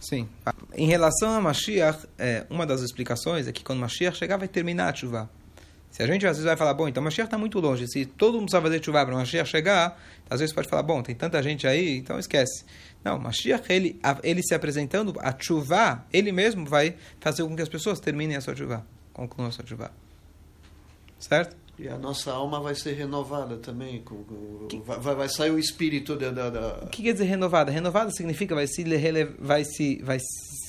Sim. 0.00 0.28
Em 0.78 0.86
relação 0.86 1.32
a 1.32 1.40
Mashiach, 1.40 2.06
é, 2.18 2.44
uma 2.50 2.66
das 2.66 2.82
explicações 2.82 3.48
é 3.48 3.52
que 3.52 3.64
quando 3.64 3.78
Mashiach 3.78 4.14
chegar, 4.14 4.36
vai 4.36 4.46
terminar 4.46 4.92
a 4.92 4.94
chuva. 4.94 5.30
Se 5.90 6.02
a 6.02 6.06
gente 6.06 6.26
às 6.26 6.36
vezes 6.36 6.44
vai 6.44 6.54
falar, 6.54 6.74
bom, 6.74 6.86
então 6.86 7.02
Mashiach 7.02 7.28
está 7.28 7.38
muito 7.38 7.58
longe. 7.58 7.88
Se 7.88 8.04
todo 8.04 8.34
mundo 8.34 8.42
precisa 8.42 8.60
fazer 8.60 8.84
chuva 8.84 9.06
para 9.06 9.14
Mashiach 9.14 9.48
chegar, 9.48 9.98
às 10.28 10.40
vezes 10.40 10.54
pode 10.54 10.68
falar, 10.68 10.82
bom, 10.82 11.02
tem 11.02 11.14
tanta 11.14 11.42
gente 11.42 11.66
aí, 11.66 11.96
então 11.96 12.18
esquece. 12.18 12.66
Não, 13.02 13.18
Mashiach, 13.18 13.72
ele, 13.72 13.98
ele 14.22 14.42
se 14.42 14.54
apresentando, 14.54 15.14
a 15.18 15.34
chuva, 15.38 16.04
ele 16.12 16.30
mesmo 16.30 16.66
vai 16.66 16.94
fazer 17.20 17.42
com 17.44 17.56
que 17.56 17.62
as 17.62 17.70
pessoas 17.70 17.98
terminem 17.98 18.36
a 18.36 18.42
sua 18.42 18.54
chuva, 18.54 18.86
concluam 19.14 19.48
a 19.48 19.52
sua 19.52 19.64
chuva. 19.64 19.90
Certo? 21.18 21.56
E 21.78 21.88
a 21.88 21.98
nossa 21.98 22.32
alma 22.32 22.58
vai 22.60 22.74
ser 22.74 22.92
renovada 22.92 23.56
também. 23.56 24.00
Com, 24.02 24.24
com, 24.24 24.82
vai, 24.82 25.14
vai 25.14 25.28
sair 25.28 25.50
o 25.50 25.58
espírito 25.58 26.16
da, 26.16 26.30
da, 26.30 26.50
da, 26.50 26.84
O 26.84 26.88
que 26.88 27.02
quer 27.02 27.12
dizer 27.12 27.24
renovada? 27.24 27.70
Renovada 27.70 28.10
significa 28.10 28.54
vai 28.54 28.66
se, 28.66 28.82
vai 29.38 29.64
se, 29.64 30.02
vai 30.02 30.18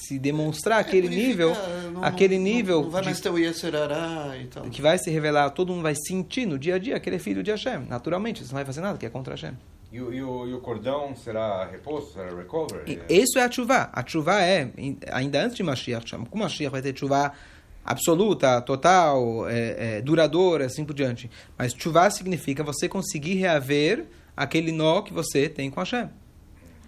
se 0.08 0.18
demonstrar 0.18 0.78
é, 0.78 0.82
aquele 0.82 1.10
nível. 1.10 1.54
Não, 1.92 2.04
aquele 2.04 2.38
não, 2.38 2.44
nível. 2.44 2.82
Não 2.84 2.90
vai 2.90 3.04
mais 3.04 3.20
ter 3.20 3.30
o 3.30 3.38
Yeserará 3.38 4.38
e 4.42 4.46
tal. 4.46 4.64
Que 4.64 4.82
vai 4.82 4.98
se 4.98 5.10
revelar, 5.10 5.50
todo 5.50 5.74
mundo 5.74 5.84
vai 5.84 5.96
sentir 5.96 6.46
no 6.46 6.58
dia 6.58 6.76
a 6.76 6.78
dia 6.78 6.96
aquele 6.96 7.20
filho 7.20 7.44
de 7.44 7.52
Hashem. 7.52 7.86
Naturalmente, 7.88 8.44
você 8.44 8.52
não 8.52 8.56
vai 8.56 8.66
fazer 8.66 8.82
nada 8.82 8.98
que 8.98 9.06
é 9.06 9.10
contra 9.10 9.34
Hashem. 9.34 9.54
E 9.92 10.02
o, 10.02 10.14
e, 10.14 10.22
o, 10.22 10.48
e 10.48 10.54
o, 10.54 10.60
cordão 10.60 11.16
será 11.16 11.66
repouso, 11.66 12.12
será 12.14 12.36
recover? 12.36 12.84
Isso 13.10 13.40
é 13.40 13.44
a 13.44 13.52
chuva. 13.52 13.90
A 13.94 14.06
chuva 14.06 14.42
é, 14.42 14.70
ainda 15.12 15.42
antes 15.42 15.56
de 15.56 15.64
Mashiach, 15.64 16.12
como 16.30 16.44
Mashiach 16.44 16.72
vai 16.72 16.82
ter 16.82 16.98
chuva 16.98 17.32
absoluta, 17.86 18.62
total, 18.62 19.48
é, 19.48 19.98
é, 19.98 20.02
duradoura, 20.02 20.66
assim 20.66 20.84
por 20.84 20.94
diante. 20.94 21.30
Mas 21.58 21.74
chuva 21.74 22.10
significa 22.10 22.64
você 22.64 22.90
conseguir 22.90 23.36
reaver 23.36 24.06
aquele 24.36 24.74
nó 24.74 25.02
que 25.02 25.14
você 25.14 25.48
tem 25.48 25.72
com 25.72 25.80
a 25.80 25.84
Hashem. 25.84 26.10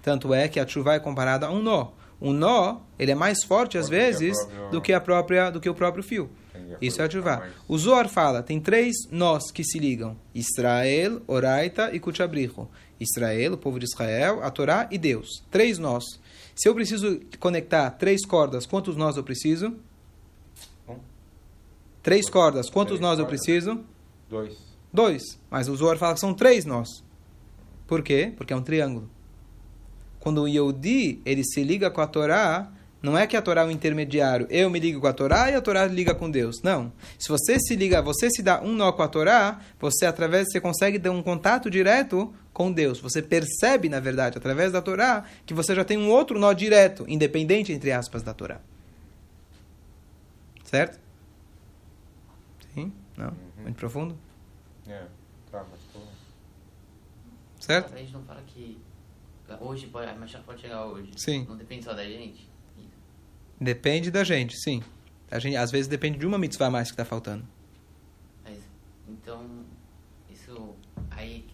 Tanto 0.01 0.33
é 0.33 0.47
que 0.49 0.59
a 0.59 0.67
chuva 0.67 0.93
é 0.95 0.99
comparada 0.99 1.47
a 1.47 1.51
um 1.51 1.61
nó. 1.61 1.98
Um 2.21 2.33
nó, 2.33 2.81
ele 2.97 3.11
é 3.11 3.15
mais 3.15 3.43
forte 3.43 3.77
às 3.77 3.87
vezes 3.87 4.37
que 4.45 4.71
do 4.71 4.81
que 4.81 4.91
a 4.93 4.99
própria 4.99 5.49
do 5.49 5.59
que 5.59 5.69
o 5.69 5.73
próprio 5.73 6.03
fio. 6.03 6.29
Isso 6.81 7.01
é 7.01 7.05
a 7.05 7.09
Tchuvá. 7.09 7.47
O 7.67 7.77
Zohar 7.77 8.07
fala, 8.07 8.43
tem 8.43 8.59
três 8.59 8.95
nós 9.09 9.51
que 9.51 9.63
se 9.63 9.79
ligam. 9.79 10.15
Israel, 10.35 11.21
Oraita 11.27 11.89
e 11.93 11.99
Kuchabricho. 11.99 12.67
Israel, 12.99 13.53
o 13.53 13.57
povo 13.57 13.79
de 13.79 13.85
Israel, 13.85 14.43
a 14.43 14.51
Torá 14.51 14.87
e 14.91 14.97
Deus. 14.97 15.43
Três 15.49 15.77
nós. 15.79 16.03
Se 16.55 16.67
eu 16.67 16.75
preciso 16.75 17.19
conectar 17.39 17.89
três 17.91 18.25
cordas, 18.25 18.65
quantos 18.65 18.95
nós 18.95 19.17
eu 19.17 19.23
preciso? 19.23 19.75
Três 22.03 22.29
cordas, 22.29 22.69
quantos 22.69 22.97
Três 22.97 23.01
nós 23.01 23.19
eu 23.19 23.25
cordas. 23.25 23.43
preciso? 23.43 23.79
Dois. 24.29 24.57
Dois. 24.91 25.23
Mas 25.49 25.67
o 25.67 25.75
Zohar 25.75 25.97
fala 25.97 26.13
que 26.13 26.19
são 26.19 26.33
três 26.33 26.65
nós. 26.65 26.87
Por 27.87 28.01
quê? 28.01 28.33
Porque 28.37 28.53
é 28.53 28.55
um 28.55 28.61
triângulo. 28.61 29.09
Quando 30.19 30.41
o 30.41 30.47
Yehudi, 30.47 31.21
ele 31.25 31.43
se 31.43 31.63
liga 31.63 31.89
com 31.89 32.01
a 32.01 32.07
Torá, 32.07 32.71
não 33.01 33.17
é 33.17 33.25
que 33.25 33.37
a 33.37 33.41
Torá 33.41 33.61
é 33.61 33.65
um 33.65 33.71
intermediário. 33.71 34.45
Eu 34.49 34.69
me 34.69 34.77
ligo 34.79 34.99
com 34.99 35.07
a 35.07 35.13
Torá 35.13 35.49
e 35.49 35.55
a 35.55 35.61
Torá 35.61 35.85
liga 35.85 36.13
com 36.13 36.29
Deus. 36.29 36.61
Não. 36.61 36.91
Se 37.17 37.29
você 37.29 37.57
se 37.57 37.75
liga, 37.75 38.01
você 38.01 38.29
se 38.29 38.43
dá 38.43 38.61
um 38.61 38.73
nó 38.73 38.91
com 38.91 39.01
a 39.01 39.07
Torá, 39.07 39.61
você 39.79 40.05
através 40.05 40.47
você 40.51 40.59
consegue 40.59 40.99
ter 40.99 41.09
um 41.09 41.23
contato 41.23 41.69
direto 41.69 42.33
com 42.51 42.69
Deus. 42.69 42.99
Você 42.99 43.21
percebe, 43.21 43.87
na 43.87 44.01
verdade, 44.01 44.37
através 44.37 44.73
da 44.73 44.81
Torá, 44.81 45.23
que 45.45 45.53
você 45.53 45.73
já 45.73 45.85
tem 45.85 45.97
um 45.97 46.09
outro 46.09 46.37
nó 46.37 46.51
direto, 46.51 47.05
independente 47.07 47.71
entre 47.71 47.91
aspas 47.93 48.21
da 48.21 48.33
Torá. 48.33 48.59
Certo? 50.65 50.99
Sim? 52.73 52.91
Não? 53.17 53.33
Muito 53.63 53.77
profundo? 53.77 54.17
É, 54.87 55.03
tá, 55.49 55.65
mas 55.71 55.79
tô... 55.93 55.99
Certo? 57.59 57.93
A 57.93 57.97
gente 57.97 58.11
não 58.11 58.23
fala 58.23 58.41
que 58.45 58.77
hoje 59.59 59.87
pode, 59.87 60.09
a 60.09 60.15
Mashiach 60.15 60.43
pode 60.45 60.61
chegar 60.61 60.85
hoje. 60.85 61.11
Sim. 61.15 61.45
Não 61.47 61.57
depende 61.57 61.85
só 61.85 61.93
da 61.93 62.05
gente. 62.05 62.49
Depende 63.59 64.09
da 64.09 64.23
gente, 64.23 64.57
sim. 64.57 64.81
A 65.29 65.37
gente, 65.37 65.55
às 65.55 65.69
vezes 65.69 65.87
depende 65.87 66.17
de 66.17 66.25
uma 66.25 66.37
mitzvah 66.37 66.67
a 66.67 66.71
mais 66.71 66.87
que 66.89 66.93
está 66.93 67.05
faltando. 67.05 67.45
Mas, 68.43 68.57
então, 69.07 69.65
isso 70.29 70.75
aí, 71.11 71.45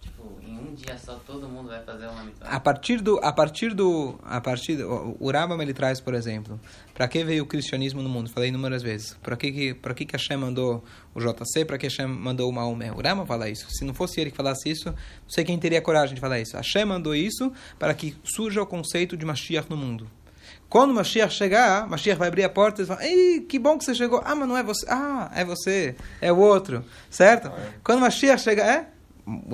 tipo, 0.00 0.38
em 0.42 0.58
um 0.58 0.67
dia 0.78 0.96
só 0.98 1.14
todo 1.26 1.48
mundo 1.48 1.68
vai 1.68 1.82
fazer 1.82 2.06
uma 2.06 2.22
mitzvah. 2.24 2.46
A 2.48 2.58
partir 2.60 3.00
do, 3.00 3.18
a 3.22 3.32
partir 3.32 3.74
do, 3.74 4.18
a 4.24 4.40
partir 4.40 4.76
do, 4.76 5.16
o- 5.20 5.30
Rambam 5.30 5.60
ele 5.60 5.74
traz, 5.74 6.00
por 6.00 6.14
exemplo, 6.14 6.58
para 6.94 7.06
que 7.08 7.22
veio 7.24 7.42
o 7.44 7.46
cristianismo 7.46 8.02
no 8.02 8.08
mundo? 8.08 8.30
Falei 8.30 8.48
inúmeras 8.48 8.82
vezes. 8.82 9.14
Para 9.22 9.36
que 9.36 9.52
que, 9.52 9.74
para 9.74 9.92
que 9.94 10.04
que 10.06 10.12
Hashem 10.16 10.36
mandou 10.36 10.82
o 11.14 11.20
JC? 11.20 11.64
Para 11.64 11.76
que 11.78 11.86
Hashem 11.86 12.06
mandou 12.06 12.48
o 12.48 12.52
Maomé? 12.52 12.90
O 12.92 13.02
Rambam 13.02 13.26
fala 13.26 13.48
isso. 13.48 13.66
Se 13.70 13.84
não 13.84 13.92
fosse 13.92 14.20
ele 14.20 14.30
que 14.30 14.36
falasse 14.36 14.70
isso, 14.70 14.88
não 14.90 15.28
sei 15.28 15.44
quem 15.44 15.58
teria 15.58 15.82
coragem 15.82 16.14
de 16.14 16.20
falar 16.20 16.40
isso. 16.40 16.56
Hashem 16.56 16.84
mandou 16.84 17.14
isso 17.14 17.52
para 17.78 17.92
que 17.94 18.16
surja 18.24 18.62
o 18.62 18.66
conceito 18.66 19.16
de 19.16 19.26
Mashiach 19.26 19.68
no 19.68 19.76
mundo. 19.76 20.08
Quando 20.68 20.90
o 20.90 20.94
Mashiach 20.94 21.32
chegar, 21.34 21.88
Mashiach 21.88 22.18
vai 22.18 22.28
abrir 22.28 22.44
a 22.44 22.48
porta 22.50 22.82
e 22.82 22.84
vai 22.84 22.96
falar, 22.98 23.08
Ei, 23.08 23.40
que 23.40 23.58
bom 23.58 23.78
que 23.78 23.84
você 23.84 23.94
chegou. 23.94 24.20
Ah, 24.24 24.34
mas 24.34 24.46
não 24.48 24.56
é 24.56 24.62
você. 24.62 24.86
Ah, 24.88 25.30
é 25.34 25.42
você. 25.44 25.96
É 26.20 26.30
o 26.30 26.36
outro. 26.38 26.84
Certo? 27.08 27.50
Quando 27.82 27.98
o 27.98 28.02
Mashiach 28.02 28.42
chegar, 28.42 28.66
é? 28.66 28.88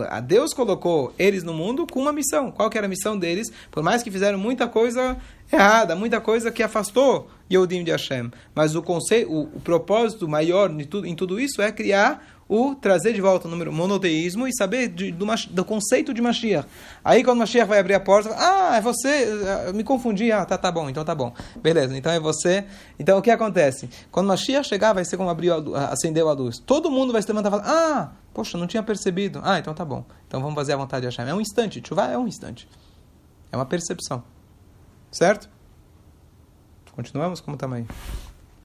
A 0.08 0.20
Deus 0.20 0.52
colocou 0.52 1.12
eles 1.18 1.42
no 1.42 1.52
mundo 1.52 1.86
com 1.86 2.00
uma 2.00 2.12
missão. 2.12 2.50
Qual 2.50 2.70
que 2.70 2.78
era 2.78 2.86
a 2.86 2.90
missão 2.90 3.18
deles? 3.18 3.50
Por 3.70 3.82
mais 3.82 4.02
que 4.02 4.10
fizeram 4.10 4.38
muita 4.38 4.68
coisa 4.68 5.16
errada, 5.52 5.96
muita 5.96 6.20
coisa 6.20 6.50
que 6.50 6.62
afastou 6.62 7.28
Yehudim 7.50 7.84
de 7.84 7.90
Hashem. 7.90 8.30
Mas 8.54 8.74
o 8.74 8.82
conceito, 8.82 9.30
o, 9.30 9.42
o 9.42 9.60
propósito 9.60 10.28
maior 10.28 10.68
de 10.68 10.86
tudo, 10.86 11.06
em 11.06 11.14
tudo 11.14 11.40
isso 11.40 11.60
é 11.60 11.70
criar 11.72 12.33
o 12.48 12.74
trazer 12.74 13.12
de 13.12 13.20
volta 13.20 13.48
o 13.48 13.50
número 13.50 13.72
monoteísmo 13.72 14.46
e 14.46 14.54
saber 14.54 14.88
de- 14.88 15.10
do, 15.12 15.24
do 15.50 15.64
conceito 15.64 16.12
de 16.12 16.20
Mashiach. 16.20 16.68
Aí 17.04 17.24
quando 17.24 17.38
Mashiach 17.38 17.66
vai 17.68 17.78
abrir 17.78 17.94
a 17.94 18.00
porta, 18.00 18.34
ah, 18.36 18.76
é 18.76 18.80
você, 18.80 19.26
eu 19.66 19.72
me 19.74 19.82
confundi, 19.82 20.30
ah, 20.30 20.44
tá, 20.44 20.58
tá 20.58 20.70
bom, 20.70 20.88
então 20.90 21.04
tá 21.04 21.14
bom. 21.14 21.32
Beleza, 21.56 21.96
então 21.96 22.12
é 22.12 22.20
você. 22.20 22.64
Então 22.98 23.18
o 23.18 23.22
que 23.22 23.30
acontece? 23.30 23.88
Quando 24.10 24.26
Mashiach 24.26 24.68
chegar, 24.68 24.92
vai 24.92 25.04
ser 25.04 25.16
como 25.16 25.30
abriu 25.30 25.74
acendeu 25.76 26.28
a 26.28 26.32
luz. 26.32 26.58
Todo 26.58 26.90
mundo 26.90 27.12
vai 27.12 27.22
se 27.22 27.28
levantar 27.28 27.48
e 27.48 27.50
falar, 27.52 27.64
ah, 27.66 28.12
poxa, 28.34 28.58
não 28.58 28.66
tinha 28.66 28.82
percebido. 28.82 29.40
Ah, 29.42 29.58
então 29.58 29.72
tá 29.72 29.84
bom. 29.84 30.04
Então 30.28 30.40
vamos 30.40 30.54
fazer 30.54 30.74
a 30.74 30.76
vontade 30.76 31.00
de 31.02 31.06
Hashem. 31.16 31.30
É 31.30 31.34
um 31.34 31.40
instante, 31.40 31.82
chuva 31.86 32.06
é 32.06 32.18
um 32.18 32.26
instante. 32.28 32.68
É 33.50 33.56
uma 33.56 33.66
percepção. 33.66 34.22
Certo? 35.10 35.48
Continuamos 36.92 37.40
como 37.40 37.56
tamanho. 37.56 37.86